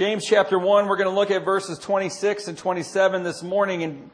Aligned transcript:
James 0.00 0.24
chapter 0.24 0.58
1, 0.58 0.88
we're 0.88 0.96
going 0.96 1.10
to 1.10 1.14
look 1.14 1.30
at 1.30 1.44
verses 1.44 1.78
26 1.78 2.48
and 2.48 2.56
27 2.56 3.22
this 3.22 3.42
morning. 3.42 3.82
And, 3.82 4.10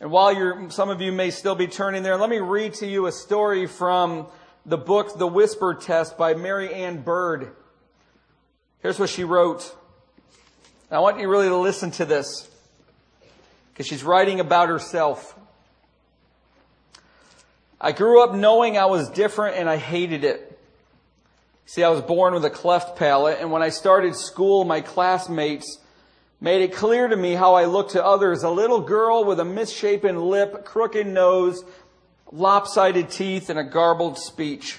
and 0.00 0.10
while 0.10 0.34
you're, 0.34 0.70
some 0.70 0.90
of 0.90 1.00
you 1.00 1.12
may 1.12 1.30
still 1.30 1.54
be 1.54 1.68
turning 1.68 2.02
there, 2.02 2.16
let 2.16 2.28
me 2.28 2.40
read 2.40 2.74
to 2.74 2.86
you 2.88 3.06
a 3.06 3.12
story 3.12 3.68
from 3.68 4.26
the 4.66 4.76
book, 4.76 5.16
The 5.16 5.28
Whisper 5.28 5.74
Test 5.74 6.18
by 6.18 6.34
Mary 6.34 6.74
Ann 6.74 7.02
Bird. 7.02 7.52
Here's 8.80 8.98
what 8.98 9.08
she 9.08 9.22
wrote. 9.22 9.72
I 10.90 10.98
want 10.98 11.20
you 11.20 11.28
really 11.28 11.48
to 11.48 11.58
listen 11.58 11.92
to 11.92 12.04
this 12.04 12.50
because 13.72 13.86
she's 13.86 14.02
writing 14.02 14.40
about 14.40 14.68
herself. 14.68 15.38
I 17.80 17.92
grew 17.92 18.24
up 18.24 18.34
knowing 18.34 18.76
I 18.76 18.86
was 18.86 19.08
different 19.10 19.58
and 19.58 19.70
I 19.70 19.76
hated 19.76 20.24
it. 20.24 20.47
See, 21.70 21.84
I 21.84 21.90
was 21.90 22.00
born 22.00 22.32
with 22.32 22.46
a 22.46 22.50
cleft 22.50 22.96
palate, 22.96 23.40
and 23.40 23.52
when 23.52 23.60
I 23.60 23.68
started 23.68 24.16
school, 24.16 24.64
my 24.64 24.80
classmates 24.80 25.78
made 26.40 26.62
it 26.62 26.72
clear 26.72 27.06
to 27.06 27.14
me 27.14 27.34
how 27.34 27.56
I 27.56 27.66
looked 27.66 27.90
to 27.90 28.02
others. 28.02 28.42
A 28.42 28.48
little 28.48 28.80
girl 28.80 29.22
with 29.22 29.38
a 29.38 29.44
misshapen 29.44 30.18
lip, 30.18 30.64
crooked 30.64 31.06
nose, 31.06 31.62
lopsided 32.32 33.10
teeth, 33.10 33.50
and 33.50 33.58
a 33.58 33.64
garbled 33.64 34.16
speech. 34.16 34.78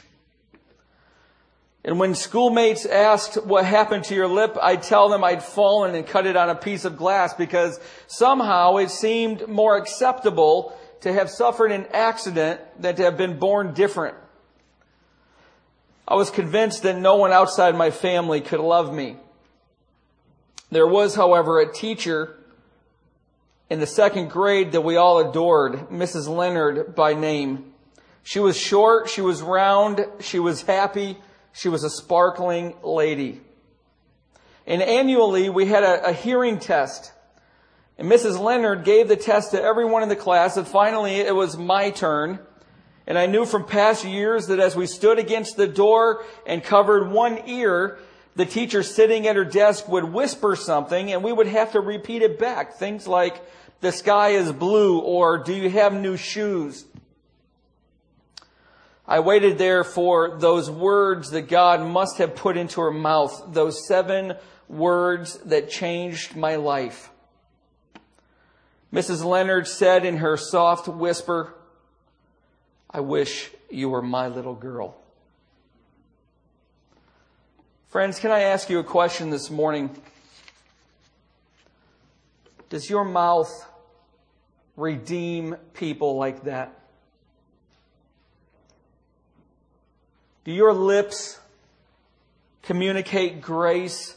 And 1.85 1.99
when 1.99 2.15
schoolmates 2.15 2.87
asked 2.87 3.45
what 3.45 3.65
happened 3.65 4.05
to 4.05 4.15
your 4.15 4.27
lip, 4.27 4.57
I'd 4.59 4.81
tell 4.81 5.09
them 5.09 5.23
I'd 5.23 5.43
fallen 5.43 5.93
and 5.93 6.07
cut 6.07 6.25
it 6.25 6.35
on 6.35 6.49
a 6.49 6.55
piece 6.55 6.85
of 6.85 6.97
glass 6.97 7.35
because 7.35 7.79
somehow 8.07 8.77
it 8.77 8.89
seemed 8.89 9.47
more 9.47 9.77
acceptable 9.77 10.75
to 11.01 11.13
have 11.13 11.29
suffered 11.29 11.71
an 11.71 11.85
accident 11.93 12.61
than 12.81 12.95
to 12.95 13.03
have 13.03 13.15
been 13.15 13.37
born 13.37 13.75
different. 13.75 14.15
I 16.09 16.15
was 16.15 16.31
convinced 16.31 16.81
that 16.83 16.97
no 16.97 17.17
one 17.17 17.31
outside 17.31 17.75
my 17.75 17.91
family 17.91 18.41
could 18.41 18.59
love 18.59 18.91
me. 18.91 19.17
There 20.71 20.87
was, 20.87 21.13
however, 21.13 21.59
a 21.59 21.71
teacher 21.71 22.35
in 23.69 23.79
the 23.79 23.85
second 23.85 24.31
grade 24.31 24.71
that 24.71 24.81
we 24.81 24.95
all 24.95 25.19
adored, 25.19 25.89
Mrs. 25.89 26.27
Leonard 26.27 26.95
by 26.95 27.13
name. 27.13 27.73
She 28.23 28.39
was 28.39 28.57
short, 28.57 29.07
she 29.07 29.21
was 29.21 29.43
round, 29.43 30.03
she 30.19 30.39
was 30.39 30.63
happy, 30.63 31.19
she 31.53 31.69
was 31.69 31.83
a 31.83 31.89
sparkling 31.91 32.73
lady. 32.81 33.41
And 34.65 34.81
annually 34.81 35.49
we 35.49 35.67
had 35.67 35.83
a, 35.83 36.07
a 36.07 36.13
hearing 36.13 36.57
test. 36.57 37.11
And 37.99 38.11
Mrs. 38.11 38.39
Leonard 38.39 38.83
gave 38.83 39.09
the 39.09 39.15
test 39.15 39.51
to 39.51 39.61
everyone 39.61 40.01
in 40.01 40.09
the 40.09 40.15
class, 40.15 40.57
and 40.57 40.67
finally 40.67 41.17
it 41.17 41.35
was 41.35 41.55
my 41.55 41.91
turn. 41.91 42.39
And 43.09 43.17
I 43.17 43.25
knew 43.25 43.45
from 43.45 43.65
past 43.65 44.05
years 44.05 44.47
that 44.47 44.59
as 44.59 44.75
we 44.75 44.85
stood 44.85 45.17
against 45.17 45.57
the 45.57 45.67
door 45.67 46.23
and 46.45 46.63
covered 46.63 47.09
one 47.09 47.41
ear, 47.49 47.97
the 48.35 48.45
teacher 48.45 48.83
sitting 48.83 49.25
at 49.25 49.35
her 49.35 49.43
desk 49.43 49.89
would 49.89 50.03
whisper 50.03 50.55
something 50.55 51.11
and 51.11 51.23
we 51.23 51.33
would 51.33 51.47
have 51.47 51.71
to 51.71 51.79
repeat 51.79 52.21
it 52.21 52.37
back. 52.37 52.75
Things 52.75 53.07
like, 53.07 53.43
the 53.81 53.91
sky 53.91 54.29
is 54.29 54.51
blue 54.51 54.99
or 54.99 55.39
do 55.39 55.53
you 55.55 55.71
have 55.71 55.91
new 55.93 56.17
shoes? 56.17 56.85
I 59.07 59.21
waited 59.21 59.57
there 59.57 59.83
for 59.83 60.37
those 60.37 60.69
words 60.69 61.31
that 61.31 61.49
God 61.49 61.81
must 61.81 62.19
have 62.19 62.35
put 62.35 62.57
into 62.57 62.79
her 62.79 62.91
mouth, 62.91 63.43
those 63.47 63.87
seven 63.87 64.35
words 64.67 65.39
that 65.45 65.71
changed 65.71 66.35
my 66.35 66.57
life. 66.57 67.09
Mrs. 68.93 69.25
Leonard 69.25 69.67
said 69.67 70.05
in 70.05 70.17
her 70.17 70.37
soft 70.37 70.87
whisper, 70.87 71.55
I 72.91 73.01
wish 73.01 73.51
you 73.69 73.89
were 73.89 74.01
my 74.01 74.27
little 74.27 74.55
girl. 74.55 74.95
Friends, 77.89 78.19
can 78.19 78.31
I 78.31 78.41
ask 78.41 78.69
you 78.69 78.79
a 78.79 78.83
question 78.83 79.29
this 79.29 79.49
morning? 79.49 79.95
Does 82.69 82.89
your 82.89 83.03
mouth 83.03 83.65
redeem 84.75 85.55
people 85.73 86.17
like 86.17 86.43
that? 86.43 86.79
Do 90.43 90.51
your 90.51 90.73
lips 90.73 91.39
communicate 92.63 93.41
grace 93.41 94.15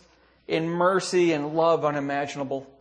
and 0.48 0.70
mercy 0.70 1.32
and 1.32 1.54
love 1.54 1.84
unimaginable? 1.84 2.71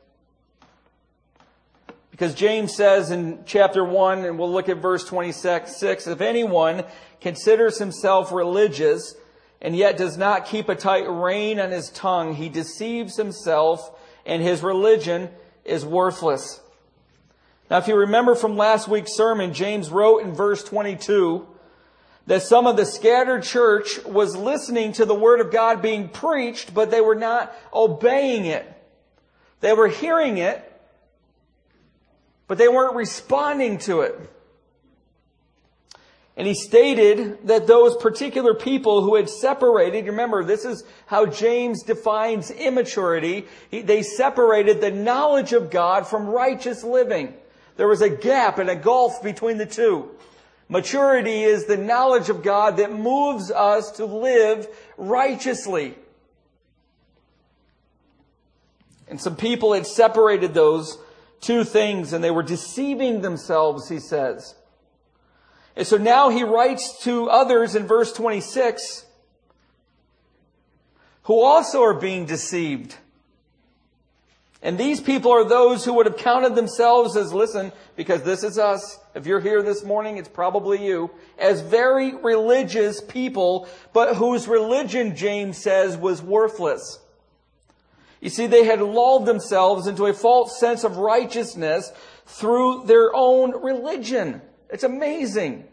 Because 2.11 2.35
James 2.35 2.75
says 2.75 3.09
in 3.09 3.39
chapter 3.45 3.83
1, 3.83 4.25
and 4.25 4.37
we'll 4.37 4.51
look 4.51 4.69
at 4.69 4.77
verse 4.77 5.05
26, 5.05 5.81
if 5.81 6.21
anyone 6.21 6.83
considers 7.21 7.79
himself 7.79 8.31
religious 8.31 9.15
and 9.61 9.75
yet 9.75 9.97
does 9.97 10.17
not 10.17 10.45
keep 10.45 10.69
a 10.69 10.75
tight 10.75 11.09
rein 11.09 11.59
on 11.59 11.71
his 11.71 11.89
tongue, 11.89 12.35
he 12.35 12.49
deceives 12.49 13.15
himself 13.15 13.97
and 14.25 14.41
his 14.41 14.61
religion 14.61 15.29
is 15.63 15.85
worthless. 15.85 16.61
Now, 17.69 17.77
if 17.77 17.87
you 17.87 17.95
remember 17.95 18.35
from 18.35 18.57
last 18.57 18.87
week's 18.87 19.15
sermon, 19.15 19.53
James 19.53 19.89
wrote 19.89 20.23
in 20.23 20.33
verse 20.33 20.63
22 20.63 21.47
that 22.27 22.43
some 22.43 22.67
of 22.67 22.75
the 22.75 22.85
scattered 22.85 23.43
church 23.43 24.03
was 24.03 24.35
listening 24.35 24.91
to 24.93 25.05
the 25.05 25.15
word 25.15 25.39
of 25.39 25.51
God 25.51 25.81
being 25.81 26.09
preached, 26.09 26.73
but 26.73 26.91
they 26.91 27.01
were 27.01 27.15
not 27.15 27.55
obeying 27.73 28.45
it. 28.45 28.67
They 29.61 29.73
were 29.73 29.87
hearing 29.87 30.37
it, 30.37 30.67
but 32.51 32.57
they 32.57 32.67
weren't 32.67 32.97
responding 32.97 33.77
to 33.77 34.01
it. 34.01 34.19
And 36.35 36.45
he 36.45 36.53
stated 36.53 37.47
that 37.47 37.65
those 37.65 37.95
particular 37.95 38.53
people 38.53 39.03
who 39.03 39.15
had 39.15 39.29
separated, 39.29 40.07
remember, 40.07 40.43
this 40.43 40.65
is 40.65 40.83
how 41.05 41.27
James 41.27 41.83
defines 41.83 42.51
immaturity. 42.51 43.47
they 43.71 44.03
separated 44.03 44.81
the 44.81 44.91
knowledge 44.91 45.53
of 45.53 45.71
God 45.71 46.05
from 46.05 46.27
righteous 46.27 46.83
living. 46.83 47.33
There 47.77 47.87
was 47.87 48.01
a 48.01 48.09
gap 48.09 48.57
and 48.57 48.69
a 48.69 48.75
gulf 48.75 49.23
between 49.23 49.57
the 49.57 49.65
two. 49.65 50.11
Maturity 50.67 51.43
is 51.43 51.67
the 51.67 51.77
knowledge 51.77 52.27
of 52.27 52.43
God 52.43 52.75
that 52.75 52.91
moves 52.91 53.49
us 53.49 53.91
to 53.91 54.03
live 54.05 54.67
righteously. 54.97 55.95
And 59.07 59.21
some 59.21 59.37
people 59.37 59.71
had 59.71 59.87
separated 59.87 60.53
those 60.53 60.97
two 61.41 61.63
things 61.63 62.13
and 62.13 62.23
they 62.23 62.31
were 62.31 62.43
deceiving 62.43 63.21
themselves, 63.21 63.89
he 63.89 63.99
says. 63.99 64.55
And 65.75 65.85
so 65.85 65.97
now 65.97 66.29
he 66.29 66.43
writes 66.43 67.03
to 67.03 67.29
others 67.29 67.75
in 67.75 67.87
verse 67.87 68.13
26 68.13 69.05
who 71.23 71.39
also 71.39 71.81
are 71.83 71.93
being 71.93 72.25
deceived. 72.25 72.95
And 74.63 74.77
these 74.77 75.01
people 75.01 75.31
are 75.31 75.47
those 75.47 75.83
who 75.83 75.93
would 75.93 76.05
have 76.05 76.17
counted 76.17 76.53
themselves 76.53 77.15
as, 77.15 77.33
listen, 77.33 77.71
because 77.95 78.21
this 78.21 78.43
is 78.43 78.59
us. 78.59 78.99
If 79.15 79.25
you're 79.25 79.39
here 79.39 79.63
this 79.63 79.83
morning, 79.83 80.17
it's 80.17 80.29
probably 80.29 80.85
you, 80.85 81.09
as 81.39 81.61
very 81.61 82.15
religious 82.15 83.01
people, 83.01 83.67
but 83.91 84.17
whose 84.17 84.47
religion, 84.47 85.15
James 85.15 85.57
says, 85.57 85.97
was 85.97 86.21
worthless. 86.21 86.99
You 88.21 88.29
see, 88.29 88.45
they 88.45 88.65
had 88.65 88.79
lulled 88.81 89.25
themselves 89.25 89.87
into 89.87 90.05
a 90.05 90.13
false 90.13 90.59
sense 90.59 90.83
of 90.83 90.97
righteousness 90.97 91.91
through 92.27 92.83
their 92.85 93.13
own 93.15 93.63
religion. 93.63 94.41
It's 94.69 94.83
amazing. 94.83 95.65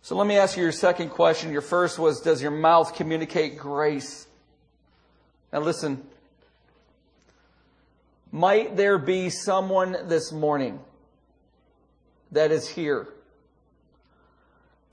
So 0.00 0.16
let 0.16 0.26
me 0.26 0.38
ask 0.38 0.56
you 0.56 0.62
your 0.62 0.72
second 0.72 1.10
question. 1.10 1.52
Your 1.52 1.60
first 1.60 1.98
was, 1.98 2.20
does 2.20 2.40
your 2.40 2.50
mouth 2.50 2.94
communicate 2.94 3.58
grace? 3.58 4.26
Now 5.52 5.60
listen. 5.60 6.06
Might 8.32 8.76
there 8.76 8.98
be 8.98 9.28
someone 9.30 10.08
this 10.08 10.32
morning 10.32 10.80
that 12.32 12.50
is 12.50 12.68
here 12.68 13.08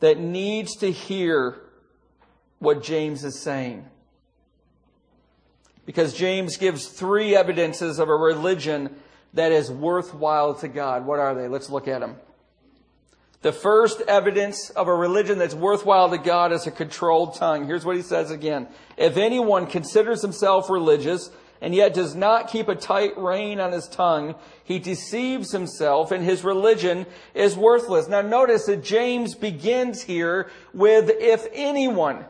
that 0.02 0.20
needs 0.20 0.76
to 0.78 0.92
hear 0.92 1.62
what 2.60 2.84
James 2.84 3.24
is 3.24 3.40
saying? 3.40 3.86
Because 5.86 6.14
James 6.14 6.58
gives 6.58 6.88
three 6.88 7.36
evidences 7.36 8.00
of 8.00 8.10
a 8.10 8.16
religion 8.16 8.96
that 9.34 9.52
is 9.52 9.72
worthwhile 9.72 10.54
to 10.56 10.68
God. 10.68 11.06
What 11.06 11.20
are 11.20 11.36
they? 11.36 11.48
Let's 11.48 11.70
look 11.70 11.88
at 11.88 12.00
them. 12.00 12.18
The 13.42 13.52
first 13.52 14.02
evidence 14.08 14.70
of 14.70 14.88
a 14.88 14.96
religion 14.96 15.38
that's 15.38 15.54
worthwhile 15.54 16.10
to 16.12 16.18
God 16.18 16.54
is 16.54 16.66
a 16.66 16.72
controlled 16.72 17.36
tongue. 17.36 17.66
Here's 17.66 17.84
what 17.84 17.98
he 17.98 18.02
says 18.02 18.32
again. 18.32 18.70
If 18.96 19.18
anyone 19.18 19.68
considers 19.68 20.22
himself 20.22 20.70
religious 20.70 21.30
and 21.60 21.76
yet 21.76 21.94
does 21.94 22.16
not 22.16 22.48
keep 22.48 22.70
a 22.70 22.76
tight 22.76 23.18
rein 23.18 23.60
on 23.60 23.74
his 23.74 23.90
tongue, 23.90 24.36
he 24.64 24.80
deceives 24.80 25.52
himself 25.52 26.14
and 26.14 26.24
his 26.24 26.46
religion 26.46 27.06
is 27.34 27.58
worthless. 27.58 28.08
Now 28.08 28.22
notice 28.22 28.66
that 28.68 28.82
James 28.82 29.36
begins 29.36 30.04
here 30.04 30.50
with 30.74 31.10
if 31.10 31.46
anyone. 31.52 32.24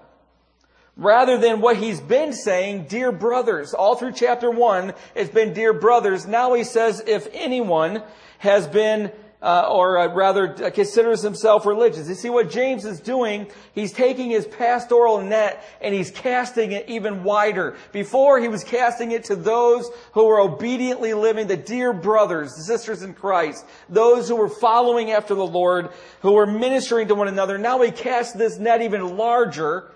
Rather 0.95 1.37
than 1.39 1.59
what 1.59 1.77
he's 1.77 1.99
been 1.99 2.33
saying, 2.33 2.85
dear 2.85 3.11
brothers. 3.11 3.73
All 3.73 3.95
through 3.95 4.11
chapter 4.11 4.51
one, 4.51 4.93
it's 5.15 5.31
been 5.31 5.53
dear 5.53 5.73
brothers. 5.73 6.27
Now 6.27 6.53
he 6.53 6.63
says, 6.63 7.01
if 7.07 7.27
anyone 7.33 8.03
has 8.39 8.67
been 8.67 9.11
uh, 9.43 9.67
or 9.69 9.97
uh, 9.97 10.07
rather 10.13 10.55
uh, 10.63 10.69
considers 10.69 11.21
himself 11.21 11.65
religious. 11.65 12.07
You 12.07 12.15
see 12.15 12.29
what 12.29 12.49
James 12.49 12.85
is 12.85 13.01
doing? 13.01 13.47
He's 13.75 13.91
taking 13.91 14.29
his 14.29 14.47
pastoral 14.47 15.21
net 15.21 15.61
and 15.81 15.93
he's 15.93 16.11
casting 16.11 16.71
it 16.71 16.87
even 16.87 17.25
wider. 17.25 17.75
Before 17.91 18.39
he 18.39 18.47
was 18.47 18.63
casting 18.63 19.11
it 19.11 19.25
to 19.25 19.35
those 19.35 19.89
who 20.13 20.27
were 20.27 20.39
obediently 20.39 21.13
living, 21.13 21.47
the 21.47 21.57
dear 21.57 21.91
brothers, 21.91 22.55
the 22.55 22.63
sisters 22.63 23.03
in 23.03 23.13
Christ, 23.13 23.65
those 23.89 24.29
who 24.29 24.37
were 24.37 24.47
following 24.47 25.11
after 25.11 25.35
the 25.35 25.45
Lord, 25.45 25.89
who 26.21 26.31
were 26.31 26.47
ministering 26.47 27.09
to 27.09 27.15
one 27.15 27.27
another. 27.27 27.57
Now 27.57 27.81
he 27.81 27.91
casts 27.91 28.33
this 28.33 28.57
net 28.57 28.81
even 28.81 29.17
larger 29.17 29.91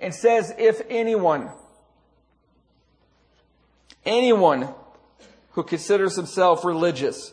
and 0.00 0.14
says, 0.14 0.54
if 0.58 0.80
anyone, 0.88 1.50
anyone 4.04 4.74
who 5.52 5.62
considers 5.62 6.16
himself 6.16 6.64
religious, 6.64 7.32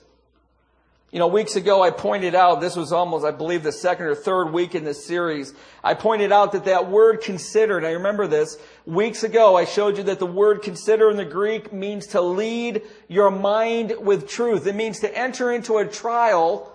you 1.11 1.19
know, 1.19 1.27
weeks 1.27 1.55
ago 1.55 1.81
I 1.81 1.91
pointed 1.91 2.35
out, 2.35 2.59
this 2.59 2.75
was 2.75 2.91
almost, 2.91 3.25
I 3.25 3.31
believe, 3.31 3.63
the 3.63 3.71
second 3.71 4.07
or 4.07 4.15
third 4.15 4.51
week 4.51 4.75
in 4.75 4.83
this 4.83 5.05
series. 5.05 5.53
I 5.81 5.93
pointed 5.93 6.33
out 6.33 6.51
that 6.51 6.65
that 6.65 6.89
word 6.89 7.21
considered, 7.21 7.85
I 7.85 7.91
remember 7.91 8.27
this, 8.27 8.57
weeks 8.85 9.23
ago 9.23 9.55
I 9.55 9.63
showed 9.63 9.97
you 9.97 10.03
that 10.03 10.19
the 10.19 10.25
word 10.25 10.61
consider 10.61 11.09
in 11.09 11.15
the 11.15 11.23
Greek 11.23 11.71
means 11.71 12.07
to 12.07 12.21
lead 12.21 12.81
your 13.07 13.31
mind 13.31 13.93
with 13.99 14.27
truth. 14.27 14.67
It 14.67 14.75
means 14.75 14.99
to 14.99 15.17
enter 15.17 15.49
into 15.49 15.77
a 15.77 15.85
trial 15.85 16.73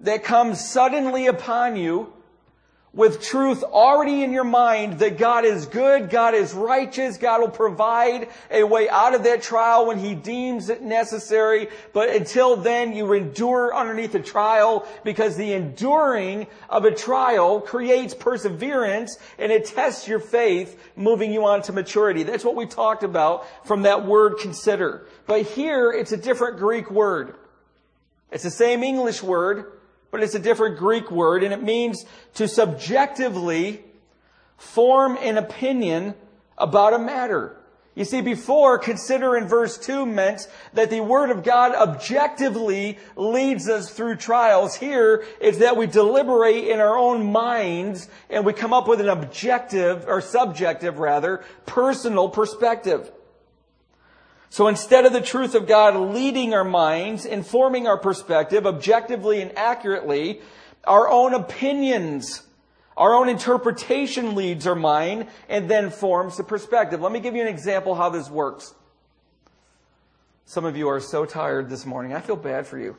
that 0.00 0.24
comes 0.24 0.66
suddenly 0.66 1.26
upon 1.26 1.76
you 1.76 2.14
with 2.92 3.22
truth 3.22 3.62
already 3.62 4.24
in 4.24 4.32
your 4.32 4.44
mind 4.44 4.98
that 4.98 5.16
God 5.16 5.44
is 5.44 5.66
good, 5.66 6.10
God 6.10 6.34
is 6.34 6.52
righteous, 6.52 7.18
God 7.18 7.40
will 7.40 7.48
provide 7.48 8.28
a 8.50 8.64
way 8.64 8.88
out 8.88 9.14
of 9.14 9.22
that 9.24 9.42
trial 9.42 9.86
when 9.86 9.98
He 9.98 10.16
deems 10.16 10.68
it 10.70 10.82
necessary. 10.82 11.68
But 11.92 12.10
until 12.10 12.56
then, 12.56 12.92
you 12.92 13.12
endure 13.12 13.74
underneath 13.74 14.12
the 14.12 14.20
trial 14.20 14.86
because 15.04 15.36
the 15.36 15.52
enduring 15.52 16.48
of 16.68 16.84
a 16.84 16.90
trial 16.90 17.60
creates 17.60 18.12
perseverance 18.12 19.18
and 19.38 19.52
it 19.52 19.66
tests 19.66 20.08
your 20.08 20.20
faith, 20.20 20.90
moving 20.96 21.32
you 21.32 21.44
on 21.44 21.62
to 21.62 21.72
maturity. 21.72 22.24
That's 22.24 22.44
what 22.44 22.56
we 22.56 22.66
talked 22.66 23.04
about 23.04 23.46
from 23.66 23.82
that 23.82 24.04
word 24.04 24.38
consider. 24.40 25.06
But 25.26 25.42
here, 25.42 25.92
it's 25.92 26.10
a 26.10 26.16
different 26.16 26.58
Greek 26.58 26.90
word. 26.90 27.36
It's 28.32 28.44
the 28.44 28.50
same 28.50 28.82
English 28.82 29.22
word, 29.22 29.79
but 30.10 30.22
it's 30.22 30.34
a 30.34 30.40
different 30.40 30.78
Greek 30.78 31.10
word 31.10 31.42
and 31.42 31.52
it 31.52 31.62
means 31.62 32.04
to 32.34 32.48
subjectively 32.48 33.82
form 34.56 35.16
an 35.20 35.38
opinion 35.38 36.14
about 36.58 36.92
a 36.92 36.98
matter. 36.98 37.56
You 37.96 38.04
see, 38.04 38.20
before, 38.20 38.78
consider 38.78 39.36
in 39.36 39.48
verse 39.48 39.76
2 39.76 40.06
meant 40.06 40.48
that 40.74 40.90
the 40.90 41.00
Word 41.00 41.30
of 41.30 41.42
God 41.42 41.74
objectively 41.74 42.98
leads 43.16 43.68
us 43.68 43.90
through 43.90 44.16
trials. 44.16 44.76
Here, 44.76 45.24
it's 45.40 45.58
that 45.58 45.76
we 45.76 45.86
deliberate 45.86 46.68
in 46.68 46.78
our 46.78 46.96
own 46.96 47.32
minds 47.32 48.08
and 48.30 48.46
we 48.46 48.52
come 48.52 48.72
up 48.72 48.86
with 48.86 49.00
an 49.00 49.08
objective, 49.08 50.04
or 50.06 50.20
subjective 50.20 50.98
rather, 50.98 51.44
personal 51.66 52.28
perspective. 52.28 53.10
So 54.50 54.66
instead 54.66 55.06
of 55.06 55.12
the 55.12 55.20
truth 55.20 55.54
of 55.54 55.68
God 55.68 55.94
leading 56.12 56.54
our 56.54 56.64
minds, 56.64 57.24
informing 57.24 57.86
our 57.86 57.96
perspective 57.96 58.66
objectively 58.66 59.40
and 59.40 59.56
accurately, 59.56 60.40
our 60.84 61.08
own 61.08 61.34
opinions, 61.34 62.42
our 62.96 63.14
own 63.14 63.28
interpretation 63.28 64.34
leads 64.34 64.66
our 64.66 64.74
mind 64.74 65.28
and 65.48 65.70
then 65.70 65.90
forms 65.90 66.36
the 66.36 66.42
perspective. 66.42 67.00
Let 67.00 67.12
me 67.12 67.20
give 67.20 67.36
you 67.36 67.42
an 67.42 67.48
example 67.48 67.94
how 67.94 68.10
this 68.10 68.28
works. 68.28 68.74
Some 70.46 70.64
of 70.64 70.76
you 70.76 70.88
are 70.88 71.00
so 71.00 71.24
tired 71.24 71.70
this 71.70 71.86
morning. 71.86 72.12
I 72.12 72.20
feel 72.20 72.34
bad 72.34 72.66
for 72.66 72.76
you. 72.76 72.96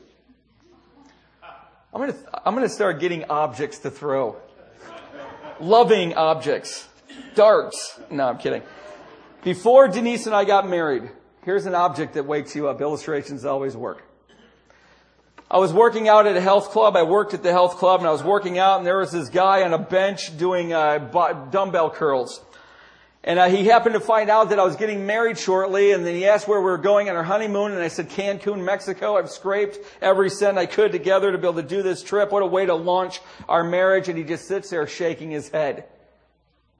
I'm 1.92 2.00
going 2.00 2.14
to, 2.14 2.18
I'm 2.46 2.54
going 2.54 2.66
to 2.66 2.74
start 2.74 2.98
getting 2.98 3.24
objects 3.24 3.80
to 3.80 3.90
throw. 3.90 4.36
Loving 5.60 6.14
objects. 6.14 6.88
Darts. 7.34 8.00
No, 8.10 8.28
I'm 8.28 8.38
kidding. 8.38 8.62
Before 9.44 9.86
Denise 9.86 10.24
and 10.24 10.34
I 10.34 10.46
got 10.46 10.66
married, 10.66 11.10
Here's 11.44 11.66
an 11.66 11.74
object 11.74 12.14
that 12.14 12.24
wakes 12.24 12.54
you 12.54 12.68
up. 12.68 12.80
Illustrations 12.80 13.44
always 13.44 13.76
work. 13.76 14.04
I 15.50 15.58
was 15.58 15.72
working 15.72 16.08
out 16.08 16.26
at 16.26 16.36
a 16.36 16.40
health 16.40 16.70
club. 16.70 16.96
I 16.96 17.02
worked 17.02 17.34
at 17.34 17.42
the 17.42 17.50
health 17.50 17.76
club 17.78 18.00
and 18.00 18.08
I 18.08 18.12
was 18.12 18.22
working 18.22 18.58
out 18.58 18.78
and 18.78 18.86
there 18.86 18.98
was 18.98 19.10
this 19.10 19.28
guy 19.28 19.64
on 19.64 19.72
a 19.72 19.78
bench 19.78 20.36
doing 20.38 20.72
uh, 20.72 20.98
dumbbell 21.50 21.90
curls. 21.90 22.40
And 23.24 23.38
uh, 23.38 23.48
he 23.48 23.66
happened 23.66 23.94
to 23.94 24.00
find 24.00 24.30
out 24.30 24.50
that 24.50 24.58
I 24.58 24.64
was 24.64 24.74
getting 24.74 25.06
married 25.06 25.38
shortly, 25.38 25.92
and 25.92 26.04
then 26.04 26.16
he 26.16 26.26
asked 26.26 26.48
where 26.48 26.58
we 26.58 26.64
were 26.64 26.76
going 26.78 27.08
on 27.08 27.14
our 27.14 27.22
honeymoon, 27.22 27.70
and 27.70 27.80
I 27.80 27.86
said, 27.86 28.10
Cancun, 28.10 28.64
Mexico. 28.64 29.16
I've 29.16 29.30
scraped 29.30 29.78
every 30.02 30.28
cent 30.28 30.58
I 30.58 30.66
could 30.66 30.90
together 30.90 31.30
to 31.30 31.38
be 31.38 31.46
able 31.46 31.62
to 31.62 31.68
do 31.68 31.84
this 31.84 32.02
trip. 32.02 32.32
What 32.32 32.42
a 32.42 32.46
way 32.46 32.66
to 32.66 32.74
launch 32.74 33.20
our 33.48 33.62
marriage. 33.62 34.08
And 34.08 34.18
he 34.18 34.24
just 34.24 34.48
sits 34.48 34.70
there 34.70 34.84
shaking 34.88 35.30
his 35.30 35.48
head. 35.50 35.84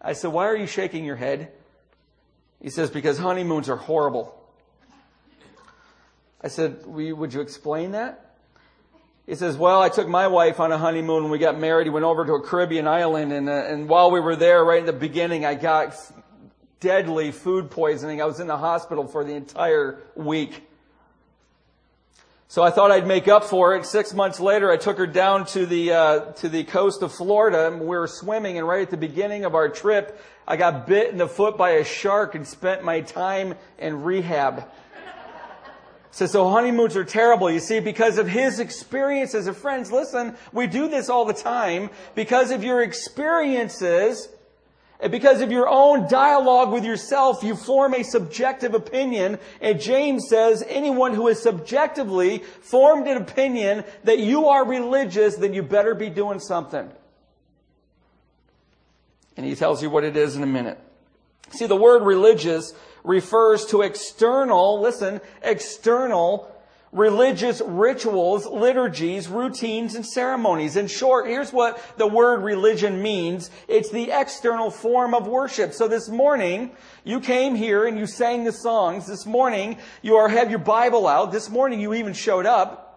I 0.01 0.15
said, 0.15 0.33
why 0.33 0.49
are 0.49 0.57
you 0.57 0.67
shaking 0.67 1.05
your 1.05 1.15
head? 1.15 1.53
He 2.61 2.71
says, 2.71 2.91
because 2.91 3.19
honeymoons 3.19 3.69
are 3.69 3.77
horrible. 3.77 4.42
I 6.43 6.49
said, 6.49 6.85
would 6.87 7.33
you 7.33 7.41
explain 7.41 7.93
that? 7.93 8.35
He 9.27 9.37
says, 9.37 9.57
well, 9.57 9.81
I 9.81 9.89
took 9.89 10.09
my 10.09 10.27
wife 10.27 10.59
on 10.59 10.73
a 10.73 10.79
honeymoon 10.79 11.23
when 11.23 11.31
we 11.31 11.39
got 11.39 11.59
married. 11.59 11.87
We 11.87 11.91
went 11.91 12.05
over 12.05 12.27
to 12.27 12.33
a 12.33 12.43
Caribbean 12.43 12.89
island 12.89 13.33
and, 13.33 13.49
uh, 13.49 13.53
and 13.53 13.89
while 13.89 14.11
we 14.11 14.19
were 14.19 14.35
there, 14.35 14.65
right 14.65 14.81
in 14.81 14.87
the 14.87 14.93
beginning, 14.93 15.45
I 15.45 15.55
got 15.55 15.95
deadly 16.81 17.31
food 17.31 17.71
poisoning. 17.71 18.21
I 18.21 18.25
was 18.25 18.41
in 18.41 18.49
the 18.49 18.57
hospital 18.57 19.07
for 19.07 19.23
the 19.23 19.35
entire 19.35 20.01
week. 20.17 20.67
So 22.49 22.63
I 22.63 22.71
thought 22.71 22.91
I'd 22.91 23.07
make 23.07 23.29
up 23.29 23.45
for 23.45 23.77
it. 23.77 23.87
Six 23.87 24.13
months 24.13 24.39
later, 24.41 24.71
I 24.71 24.77
took 24.77 24.99
her 24.99 25.07
down 25.07 25.47
to 25.47 25.65
the 25.65 25.93
uh, 25.93 26.21
to 26.33 26.51
the 26.51 26.65
coast 26.65 27.01
of 27.01 27.11
Florida. 27.11 27.69
And 27.69 27.81
we 27.81 27.87
were 27.87 28.07
swimming, 28.07 28.59
and 28.59 28.69
right 28.69 28.83
at 28.83 28.91
the 28.91 28.99
beginning 28.99 29.47
of 29.47 29.55
our 29.55 29.71
trip, 29.71 30.21
I 30.47 30.59
got 30.59 30.87
bit 30.87 31.09
in 31.09 31.17
the 31.17 31.29
foot 31.29 31.57
by 31.57 31.71
a 31.71 31.85
shark 31.85 32.35
and 32.35 32.47
spent 32.47 32.85
my 32.85 33.01
time 33.01 33.55
in 33.79 34.03
rehab. 34.03 34.69
So, 36.13 36.27
so 36.27 36.49
honeymoons 36.51 36.95
are 36.95 37.05
terrible, 37.05 37.51
you 37.51 37.59
see, 37.59 37.81
because 37.81 38.19
of 38.19 38.29
his 38.29 38.61
experiences 38.61 39.47
of 39.47 39.57
friends. 39.57 39.91
Listen, 39.91 40.37
we 40.53 40.67
do 40.67 40.89
this 40.89 41.09
all 41.09 41.25
the 41.25 41.33
time 41.33 41.89
because 42.15 42.51
of 42.51 42.63
your 42.63 42.83
experiences 42.83 44.29
and 45.01 45.11
because 45.11 45.41
of 45.41 45.51
your 45.51 45.69
own 45.69 46.09
dialogue 46.09 46.71
with 46.71 46.85
yourself, 46.85 47.43
you 47.43 47.57
form 47.57 47.95
a 47.95 48.05
subjective 48.05 48.75
opinion. 48.75 49.41
And 49.61 49.81
James 49.81 50.29
says 50.29 50.63
anyone 50.69 51.15
who 51.15 51.27
has 51.27 51.43
subjectively 51.43 52.39
formed 52.61 53.09
an 53.09 53.17
opinion 53.17 53.83
that 54.05 54.21
you 54.21 54.47
are 54.49 54.65
religious, 54.65 55.37
then 55.37 55.55
you 55.55 55.65
better 55.65 55.97
be 55.97 56.09
doing 56.09 56.39
something. 56.39 56.89
And 59.37 59.45
he 59.45 59.57
tells 59.57 59.83
you 59.83 59.91
what 59.91 60.05
it 60.05 60.17
is 60.17 60.37
in 60.37 60.43
a 60.45 60.47
minute. 60.47 60.79
See, 61.51 61.67
the 61.67 61.75
word 61.75 62.05
religious 62.05 62.73
refers 63.05 63.67
to 63.67 63.83
external, 63.83 64.81
listen, 64.81 65.21
external 65.43 66.49
religious 66.93 67.63
rituals, 67.65 68.47
liturgies, 68.47 69.27
routines, 69.27 69.95
and 69.95 70.07
ceremonies. 70.07 70.77
In 70.77 70.87
short, 70.87 71.27
here's 71.27 71.53
what 71.53 71.83
the 71.97 72.07
word 72.07 72.43
religion 72.43 73.03
means. 73.03 73.51
It's 73.67 73.91
the 73.91 74.11
external 74.11 74.71
form 74.71 75.15
of 75.15 75.27
worship. 75.27 75.73
So 75.73 75.89
this 75.89 76.11
morning, 76.11 76.73
you 77.03 77.21
came 77.21 77.55
here 77.55 77.87
and 77.87 77.99
you 77.99 78.07
sang 78.07 78.45
the 78.45 78.53
songs. 78.53 79.07
This 79.07 79.25
morning, 79.25 79.79
you 80.03 80.17
are, 80.17 80.29
have 80.29 80.51
your 80.51 80.59
Bible 80.59 81.09
out. 81.09 81.33
This 81.33 81.49
morning, 81.49 81.81
you 81.81 81.95
even 81.95 82.13
showed 82.13 82.45
up. 82.45 82.92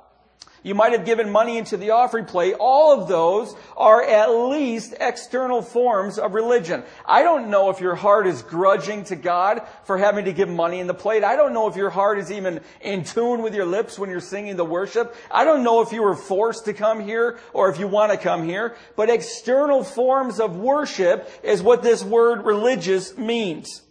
You 0.65 0.73
might 0.73 0.93
have 0.93 1.05
given 1.05 1.29
money 1.29 1.59
into 1.59 1.77
the 1.77 1.91
offering 1.91 2.25
plate. 2.25 2.55
All 2.59 2.99
of 2.99 3.07
those 3.07 3.55
are 3.77 4.03
at 4.03 4.31
least 4.31 4.95
external 4.99 5.61
forms 5.61 6.17
of 6.17 6.33
religion. 6.33 6.81
I 7.05 7.21
don't 7.21 7.51
know 7.51 7.69
if 7.69 7.79
your 7.79 7.93
heart 7.93 8.25
is 8.25 8.41
grudging 8.41 9.03
to 9.05 9.15
God 9.15 9.61
for 9.83 9.99
having 9.99 10.25
to 10.25 10.33
give 10.33 10.49
money 10.49 10.79
in 10.79 10.87
the 10.87 10.95
plate. 10.95 11.23
I 11.23 11.35
don't 11.35 11.53
know 11.53 11.67
if 11.67 11.75
your 11.75 11.91
heart 11.91 12.17
is 12.17 12.31
even 12.31 12.61
in 12.81 13.03
tune 13.03 13.43
with 13.43 13.53
your 13.53 13.67
lips 13.67 13.99
when 13.99 14.09
you're 14.09 14.19
singing 14.19 14.55
the 14.55 14.65
worship. 14.65 15.15
I 15.29 15.43
don't 15.43 15.63
know 15.63 15.81
if 15.81 15.91
you 15.91 16.01
were 16.01 16.15
forced 16.15 16.65
to 16.65 16.73
come 16.73 16.99
here 16.99 17.37
or 17.53 17.69
if 17.69 17.77
you 17.77 17.87
want 17.87 18.11
to 18.13 18.17
come 18.17 18.43
here. 18.43 18.75
But 18.95 19.11
external 19.11 19.83
forms 19.83 20.39
of 20.39 20.57
worship 20.57 21.29
is 21.43 21.61
what 21.61 21.83
this 21.83 22.03
word 22.03 22.43
religious 22.43 23.15
means. 23.15 23.83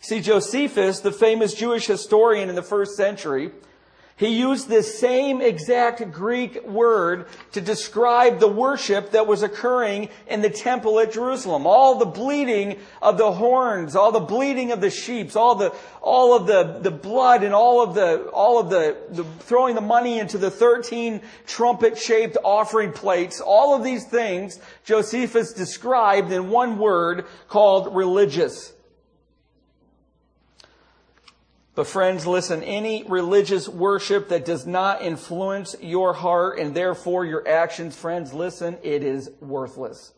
See, 0.00 0.20
Josephus, 0.20 1.00
the 1.00 1.10
famous 1.10 1.54
Jewish 1.54 1.86
historian 1.86 2.50
in 2.50 2.54
the 2.54 2.62
first 2.62 2.96
century, 2.96 3.50
he 4.18 4.38
used 4.38 4.66
this 4.66 4.98
same 4.98 5.42
exact 5.42 6.10
Greek 6.10 6.66
word 6.66 7.26
to 7.52 7.60
describe 7.60 8.40
the 8.40 8.48
worship 8.48 9.10
that 9.10 9.26
was 9.26 9.42
occurring 9.42 10.08
in 10.26 10.40
the 10.40 10.48
temple 10.48 10.98
at 11.00 11.12
Jerusalem. 11.12 11.66
All 11.66 11.98
the 11.98 12.06
bleeding 12.06 12.78
of 13.02 13.18
the 13.18 13.30
horns, 13.30 13.94
all 13.94 14.12
the 14.12 14.20
bleeding 14.20 14.72
of 14.72 14.80
the 14.80 14.88
sheep, 14.88 15.36
all 15.36 15.56
the, 15.56 15.74
all 16.00 16.34
of 16.34 16.46
the, 16.46 16.78
the 16.80 16.90
blood 16.90 17.42
and 17.42 17.52
all 17.52 17.82
of 17.82 17.94
the, 17.94 18.22
all 18.28 18.58
of 18.58 18.70
the, 18.70 18.96
the 19.10 19.24
throwing 19.40 19.74
the 19.74 19.82
money 19.82 20.18
into 20.18 20.38
the 20.38 20.50
13 20.50 21.20
trumpet 21.46 21.98
shaped 21.98 22.38
offering 22.42 22.92
plates, 22.92 23.42
all 23.42 23.76
of 23.76 23.84
these 23.84 24.06
things 24.06 24.58
Josephus 24.84 25.52
described 25.52 26.32
in 26.32 26.48
one 26.48 26.78
word 26.78 27.26
called 27.48 27.94
religious. 27.94 28.72
But 31.76 31.86
friends, 31.86 32.26
listen, 32.26 32.62
any 32.62 33.04
religious 33.06 33.68
worship 33.68 34.30
that 34.30 34.46
does 34.46 34.66
not 34.66 35.02
influence 35.02 35.76
your 35.82 36.14
heart 36.14 36.58
and 36.58 36.74
therefore 36.74 37.26
your 37.26 37.46
actions, 37.46 37.94
friends, 37.94 38.32
listen, 38.32 38.78
it 38.82 39.04
is 39.04 39.30
worthless. 39.42 40.14